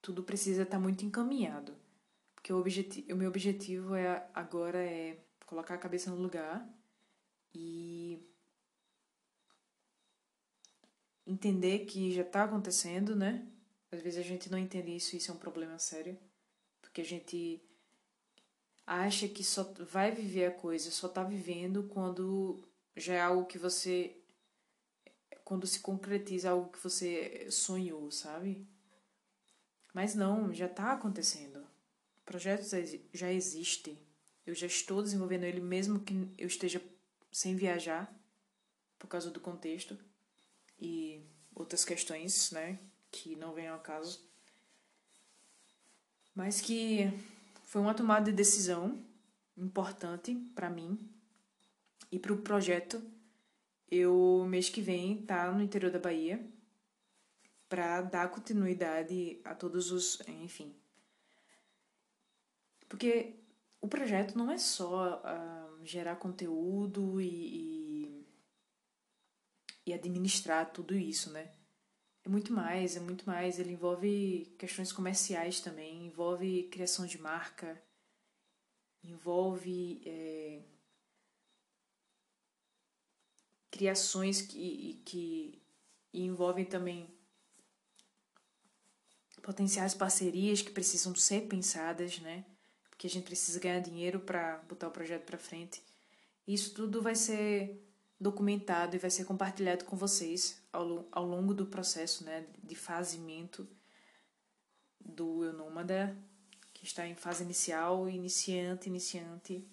tudo 0.00 0.22
precisa 0.22 0.62
estar 0.62 0.78
muito 0.78 1.04
encaminhado. 1.04 1.74
Porque 2.34 2.52
o, 2.52 2.62
o 2.62 3.16
meu 3.16 3.28
objetivo 3.28 3.94
é, 3.94 4.28
agora 4.34 4.78
é 4.78 5.18
colocar 5.46 5.74
a 5.74 5.78
cabeça 5.78 6.10
no 6.10 6.16
lugar 6.16 6.66
e 7.54 8.20
entender 11.26 11.80
que 11.86 12.12
já 12.12 12.22
está 12.22 12.44
acontecendo, 12.44 13.14
né? 13.14 13.46
Às 13.90 14.00
vezes 14.00 14.18
a 14.18 14.22
gente 14.22 14.50
não 14.50 14.58
entende 14.58 14.96
isso 14.96 15.14
e 15.14 15.18
isso 15.18 15.30
é 15.30 15.34
um 15.34 15.38
problema 15.38 15.78
sério. 15.78 16.18
Porque 16.80 17.00
a 17.00 17.04
gente 17.04 17.62
acha 18.86 19.28
que 19.28 19.44
só 19.44 19.62
vai 19.90 20.10
viver 20.12 20.46
a 20.46 20.50
coisa, 20.50 20.90
só 20.90 21.08
tá 21.08 21.22
vivendo 21.22 21.84
quando 21.84 22.66
já 22.96 23.14
é 23.14 23.20
algo 23.20 23.46
que 23.46 23.58
você. 23.58 24.16
Quando 25.44 25.66
se 25.66 25.80
concretiza 25.80 26.50
algo 26.50 26.70
que 26.70 26.82
você 26.82 27.50
sonhou, 27.50 28.10
sabe? 28.10 28.66
Mas 29.92 30.14
não, 30.14 30.52
já 30.54 30.68
tá 30.68 30.92
acontecendo. 30.92 31.58
O 31.58 32.24
projeto 32.24 32.64
já 33.12 33.30
existe. 33.30 33.98
Eu 34.46 34.54
já 34.54 34.66
estou 34.66 35.02
desenvolvendo 35.02 35.44
ele 35.44 35.60
mesmo 35.60 36.00
que 36.00 36.28
eu 36.36 36.46
esteja 36.46 36.82
sem 37.30 37.56
viajar, 37.56 38.12
por 38.98 39.08
causa 39.08 39.30
do 39.30 39.40
contexto 39.40 39.98
e 40.80 41.20
outras 41.54 41.84
questões, 41.84 42.50
né, 42.52 42.78
que 43.10 43.34
não 43.36 43.52
vêm 43.52 43.68
ao 43.68 43.80
caso. 43.80 44.24
Mas 46.34 46.60
que 46.60 47.10
foi 47.64 47.80
uma 47.80 47.94
tomada 47.94 48.30
de 48.30 48.36
decisão 48.36 49.04
importante 49.56 50.34
para 50.54 50.70
mim 50.70 50.98
e 52.10 52.18
para 52.18 52.32
o 52.32 52.42
projeto. 52.42 53.02
Eu, 53.90 54.46
mês 54.48 54.68
que 54.68 54.80
vem, 54.80 55.22
tá 55.22 55.50
no 55.52 55.62
interior 55.62 55.90
da 55.90 55.98
Bahia 55.98 56.44
para 57.68 58.02
dar 58.02 58.30
continuidade 58.30 59.40
a 59.44 59.54
todos 59.54 59.90
os. 59.90 60.20
Enfim. 60.28 60.74
Porque 62.88 63.41
o 63.82 63.88
projeto 63.88 64.38
não 64.38 64.50
é 64.50 64.56
só 64.56 65.20
uh, 65.20 65.84
gerar 65.84 66.16
conteúdo 66.16 67.20
e, 67.20 67.26
e 67.26 67.82
e 69.86 69.92
administrar 69.92 70.72
tudo 70.72 70.94
isso, 70.96 71.30
né? 71.30 71.50
É 72.24 72.28
muito 72.28 72.52
mais, 72.52 72.96
é 72.96 73.00
muito 73.00 73.26
mais. 73.26 73.58
Ele 73.58 73.72
envolve 73.72 74.54
questões 74.58 74.92
comerciais 74.92 75.60
também, 75.60 76.06
envolve 76.06 76.68
criação 76.68 77.04
de 77.04 77.18
marca, 77.18 77.82
envolve 79.02 80.00
é, 80.06 80.62
criações 83.70 84.40
que, 84.40 85.02
que 85.04 85.60
envolvem 86.14 86.64
também 86.64 87.12
potenciais 89.42 89.92
parcerias 89.92 90.62
que 90.62 90.70
precisam 90.70 91.12
ser 91.16 91.48
pensadas, 91.48 92.20
né? 92.20 92.44
Porque 93.02 93.08
a 93.08 93.18
gente 93.18 93.24
precisa 93.24 93.58
ganhar 93.58 93.80
dinheiro 93.80 94.20
para 94.20 94.58
botar 94.68 94.86
o 94.86 94.92
projeto 94.92 95.24
para 95.24 95.36
frente. 95.36 95.82
Isso 96.46 96.72
tudo 96.72 97.02
vai 97.02 97.16
ser 97.16 97.84
documentado 98.20 98.94
e 98.94 98.98
vai 99.00 99.10
ser 99.10 99.24
compartilhado 99.24 99.84
com 99.86 99.96
vocês 99.96 100.62
ao, 100.72 101.04
ao 101.10 101.26
longo 101.26 101.52
do 101.52 101.66
processo 101.66 102.22
né, 102.22 102.46
de 102.62 102.76
fazimento 102.76 103.66
do 105.00 105.42
Eu 105.42 105.52
Nômada, 105.52 106.16
que 106.72 106.84
está 106.84 107.04
em 107.04 107.16
fase 107.16 107.42
inicial, 107.42 108.08
iniciante, 108.08 108.88
iniciante. 108.88 109.66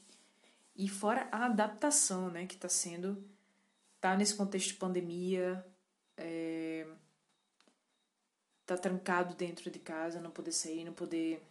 E 0.75 0.89
fora 0.89 1.29
a 1.31 1.45
adaptação 1.45 2.31
né, 2.31 2.47
que 2.47 2.55
está 2.55 2.67
sendo, 2.67 3.23
tá 4.01 4.17
nesse 4.17 4.33
contexto 4.33 4.69
de 4.69 4.73
pandemia, 4.73 5.63
é, 6.17 6.87
tá 8.65 8.75
trancado 8.75 9.35
dentro 9.35 9.69
de 9.69 9.77
casa, 9.77 10.19
não 10.19 10.31
poder 10.31 10.51
sair, 10.51 10.83
não 10.83 10.93
poder 10.93 11.45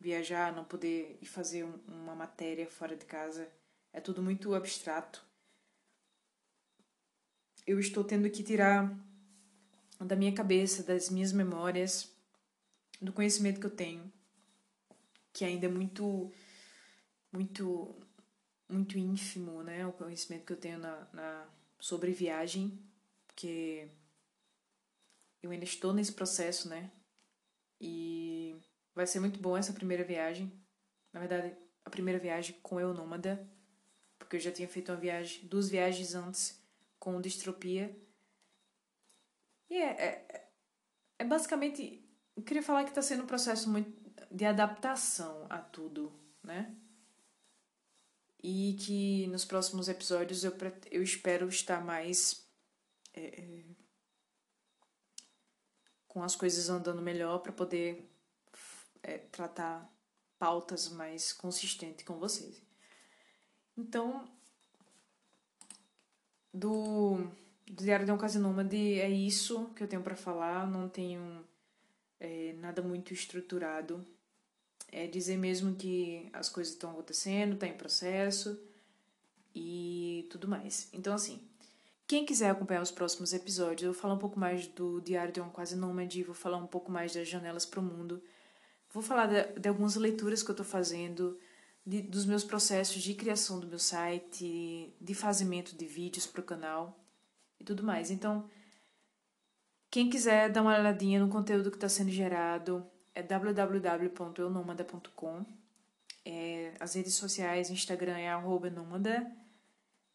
viajar, 0.00 0.54
não 0.54 0.64
poder 0.64 1.18
ir 1.20 1.26
fazer 1.26 1.64
um, 1.64 1.78
uma 1.88 2.14
matéria 2.14 2.68
fora 2.68 2.96
de 2.96 3.04
casa. 3.04 3.48
É 3.92 4.00
tudo 4.00 4.22
muito 4.22 4.54
abstrato 4.54 5.26
eu 7.68 7.78
estou 7.78 8.02
tendo 8.02 8.30
que 8.30 8.42
tirar 8.42 8.98
da 10.00 10.16
minha 10.16 10.32
cabeça, 10.32 10.82
das 10.82 11.10
minhas 11.10 11.32
memórias, 11.34 12.10
do 12.98 13.12
conhecimento 13.12 13.60
que 13.60 13.66
eu 13.66 13.70
tenho, 13.70 14.10
que 15.34 15.44
ainda 15.44 15.66
é 15.66 15.68
muito, 15.68 16.32
muito, 17.30 17.94
muito 18.66 18.98
ínfimo, 18.98 19.62
né? 19.62 19.86
O 19.86 19.92
conhecimento 19.92 20.46
que 20.46 20.52
eu 20.54 20.56
tenho 20.56 20.78
na, 20.78 21.06
na 21.12 21.46
sobre 21.78 22.10
viagem, 22.10 22.82
porque 23.26 23.86
eu 25.42 25.50
ainda 25.50 25.64
estou 25.64 25.92
nesse 25.92 26.14
processo, 26.14 26.70
né? 26.70 26.90
E 27.78 28.56
vai 28.98 29.06
ser 29.06 29.20
muito 29.20 29.38
bom 29.38 29.56
essa 29.56 29.72
primeira 29.72 30.02
viagem. 30.02 30.52
Na 31.12 31.20
verdade, 31.20 31.56
a 31.84 31.88
primeira 31.88 32.18
viagem 32.18 32.56
com 32.60 32.80
eu 32.80 32.92
nômada, 32.92 33.48
porque 34.18 34.34
eu 34.34 34.40
já 34.40 34.50
tinha 34.50 34.66
feito 34.66 34.90
uma 34.90 34.98
viagem, 34.98 35.46
duas 35.46 35.68
viagens 35.68 36.16
antes 36.16 36.60
com 36.98 37.20
distropia. 37.20 37.96
E 39.70 39.76
é, 39.76 39.86
é, 39.86 40.50
é 41.20 41.24
basicamente. 41.24 42.04
Eu 42.36 42.42
queria 42.42 42.62
falar 42.62 42.82
que 42.82 42.90
está 42.90 43.00
sendo 43.00 43.22
um 43.22 43.26
processo 43.26 43.70
muito 43.70 43.88
de 44.32 44.44
adaptação 44.44 45.46
a 45.48 45.58
tudo, 45.58 46.12
né? 46.42 46.76
E 48.42 48.76
que 48.80 49.28
nos 49.28 49.44
próximos 49.44 49.88
episódios 49.88 50.42
eu, 50.42 50.52
eu 50.90 51.04
espero 51.04 51.48
estar 51.48 51.84
mais. 51.84 52.44
É, 53.14 53.40
é, 53.40 53.64
com 56.08 56.20
as 56.20 56.34
coisas 56.34 56.68
andando 56.68 57.00
melhor 57.00 57.38
para 57.38 57.52
poder 57.52 58.17
é, 59.08 59.18
tratar 59.32 59.90
pautas 60.38 60.88
mais 60.88 61.32
consistentes 61.32 62.04
com 62.04 62.18
vocês. 62.18 62.62
Então, 63.76 64.28
do, 66.52 67.18
do 67.66 67.84
Diário 67.84 68.04
de 68.04 68.12
um 68.12 68.18
Quase 68.18 68.38
Nômade 68.38 69.00
é 69.00 69.08
isso 69.08 69.70
que 69.74 69.82
eu 69.82 69.88
tenho 69.88 70.02
para 70.02 70.14
falar. 70.14 70.66
Não 70.66 70.88
tenho 70.88 71.44
é, 72.20 72.52
nada 72.54 72.82
muito 72.82 73.12
estruturado. 73.12 74.04
É 74.90 75.06
dizer 75.06 75.36
mesmo 75.36 75.74
que 75.74 76.28
as 76.32 76.48
coisas 76.48 76.72
estão 76.72 76.90
acontecendo, 76.90 77.54
está 77.54 77.66
em 77.66 77.76
processo 77.76 78.60
e 79.54 80.26
tudo 80.30 80.48
mais. 80.48 80.88
Então, 80.92 81.14
assim, 81.14 81.40
quem 82.06 82.24
quiser 82.24 82.50
acompanhar 82.50 82.82
os 82.82 82.90
próximos 82.90 83.32
episódios, 83.32 83.82
eu 83.82 83.92
vou 83.92 84.00
falar 84.00 84.14
um 84.14 84.18
pouco 84.18 84.38
mais 84.38 84.66
do 84.66 85.00
Diário 85.00 85.32
de 85.32 85.40
um 85.40 85.50
Quase 85.50 85.76
Nômade, 85.76 86.22
vou 86.22 86.34
falar 86.34 86.56
um 86.56 86.66
pouco 86.66 86.90
mais 86.90 87.12
das 87.12 87.28
janelas 87.28 87.66
para 87.66 87.80
o 87.80 87.82
mundo, 87.82 88.22
vou 88.92 89.02
falar 89.02 89.26
de, 89.26 89.60
de 89.60 89.68
algumas 89.68 89.96
leituras 89.96 90.42
que 90.42 90.50
eu 90.50 90.54
estou 90.54 90.66
fazendo 90.66 91.38
de, 91.88 92.02
dos 92.02 92.26
meus 92.26 92.44
processos 92.44 93.02
de 93.02 93.14
criação 93.14 93.58
do 93.58 93.66
meu 93.66 93.78
site, 93.78 94.94
de 95.00 95.14
fazimento 95.14 95.74
de 95.74 95.86
vídeos 95.86 96.26
para 96.26 96.42
o 96.42 96.44
canal 96.44 97.02
e 97.58 97.64
tudo 97.64 97.82
mais. 97.82 98.10
Então, 98.10 98.46
quem 99.90 100.10
quiser 100.10 100.50
dar 100.50 100.60
uma 100.60 100.78
olhadinha 100.78 101.18
no 101.18 101.28
conteúdo 101.28 101.70
que 101.70 101.78
está 101.78 101.88
sendo 101.88 102.10
gerado, 102.10 102.86
é 103.14 103.22
www.eunomada.com. 103.22 105.46
É, 106.24 106.74
as 106.78 106.94
redes 106.94 107.14
sociais, 107.14 107.70
Instagram 107.70 108.18
é 108.18 108.28
arroba 108.28 108.68
no 108.68 108.84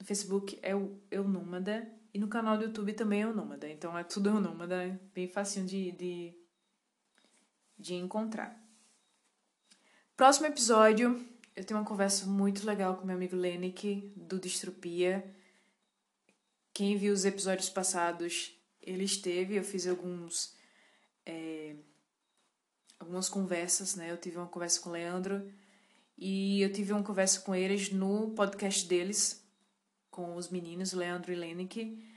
Facebook 0.04 0.60
é 0.62 0.76
o 0.76 1.00
Eunômada 1.10 1.90
e 2.14 2.20
no 2.20 2.28
canal 2.28 2.58
do 2.58 2.66
YouTube 2.66 2.94
também 2.94 3.22
é 3.22 3.24
Eunômada. 3.24 3.68
Então 3.68 3.98
é 3.98 4.04
tudo 4.04 4.30
Eunômada, 4.30 5.02
bem 5.14 5.28
facinho 5.28 5.66
de, 5.66 5.92
de, 5.94 6.36
de 7.80 7.96
encontrar. 7.96 8.63
Próximo 10.16 10.46
episódio 10.46 11.28
eu 11.56 11.64
tenho 11.64 11.80
uma 11.80 11.86
conversa 11.86 12.28
muito 12.28 12.66
legal 12.68 12.96
com 12.96 13.06
meu 13.06 13.16
amigo 13.16 13.36
Lenick, 13.36 14.14
do 14.16 14.40
Distropia. 14.40 15.24
Quem 16.72 16.96
viu 16.98 17.12
os 17.12 17.26
episódios 17.26 17.68
passados, 17.68 18.56
ele 18.80 19.04
esteve, 19.04 19.56
eu 19.56 19.64
fiz 19.64 19.88
alguns. 19.88 20.56
É, 21.26 21.76
algumas 23.00 23.28
conversas, 23.28 23.96
né? 23.96 24.12
Eu 24.12 24.18
tive 24.18 24.38
uma 24.38 24.48
conversa 24.48 24.80
com 24.82 24.90
o 24.90 24.94
Leandro 24.94 25.52
E 26.16 26.62
eu 26.62 26.72
tive 26.72 26.94
uma 26.94 27.04
conversa 27.04 27.40
com 27.42 27.56
eles 27.56 27.92
no 27.92 28.32
podcast 28.32 28.88
deles, 28.88 29.44
com 30.12 30.36
os 30.36 30.50
meninos, 30.50 30.94
Leandro 30.94 31.32
e 31.32 31.36
Lenick. 31.36 32.13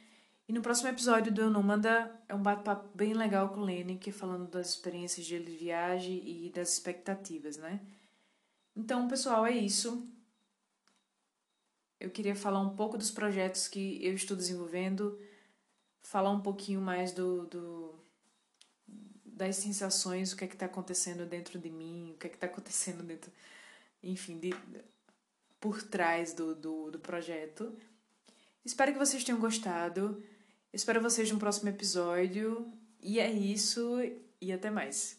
E 0.49 0.53
no 0.53 0.63
próximo 0.63 0.89
episódio 0.89 1.33
do 1.33 1.41
Eu 1.41 1.51
Nômada 1.51 2.21
é 2.29 2.35
um 2.35 2.43
bate-papo 2.43 2.89
bem 2.95 3.13
legal 3.13 3.49
com 3.49 3.61
o 3.61 3.65
Lenick, 3.65 4.13
falando 4.13 4.49
das 4.49 4.71
experiências 4.71 5.27
de 5.27 5.39
viagem 5.39 6.23
e 6.25 6.51
das 6.51 6.75
expectativas, 6.75 7.57
né? 7.57 7.81
Então, 8.77 9.09
pessoal, 9.09 9.45
é 9.45 9.51
isso. 9.51 10.07
Eu 11.99 12.11
queria 12.11 12.37
falar 12.37 12.61
um 12.61 12.77
pouco 12.77 12.97
dos 12.97 13.11
projetos 13.11 13.67
que 13.67 13.99
eu 14.05 14.15
estou 14.15 14.37
desenvolvendo, 14.37 15.19
falar 16.01 16.31
um 16.31 16.41
pouquinho 16.41 16.81
mais 16.81 17.13
do, 17.13 17.47
do 17.47 17.95
das 19.25 19.57
sensações, 19.57 20.33
o 20.33 20.37
que 20.37 20.45
é 20.45 20.47
que 20.47 20.55
está 20.55 20.67
acontecendo 20.67 21.27
dentro 21.27 21.59
de 21.59 21.69
mim, 21.69 22.13
o 22.15 22.19
que 22.19 22.29
é 22.29 22.31
que 22.31 22.37
está 22.37 22.47
acontecendo 22.47 23.03
dentro, 23.03 23.31
enfim, 24.03 24.39
de, 24.39 24.55
por 25.61 25.83
trás 25.83 26.33
do, 26.33 26.55
do, 26.55 26.91
do 26.93 27.01
projeto. 27.01 27.77
Espero 28.65 28.93
que 28.93 28.99
vocês 28.99 29.25
tenham 29.25 29.41
gostado. 29.41 30.23
Espero 30.77 31.01
vocês 31.01 31.33
no 31.33 31.39
próximo 31.39 31.71
episódio. 31.71 32.71
E 33.03 33.19
é 33.19 33.33
isso, 33.33 33.99
e 34.39 34.53
até 34.53 34.71
mais. 34.71 35.19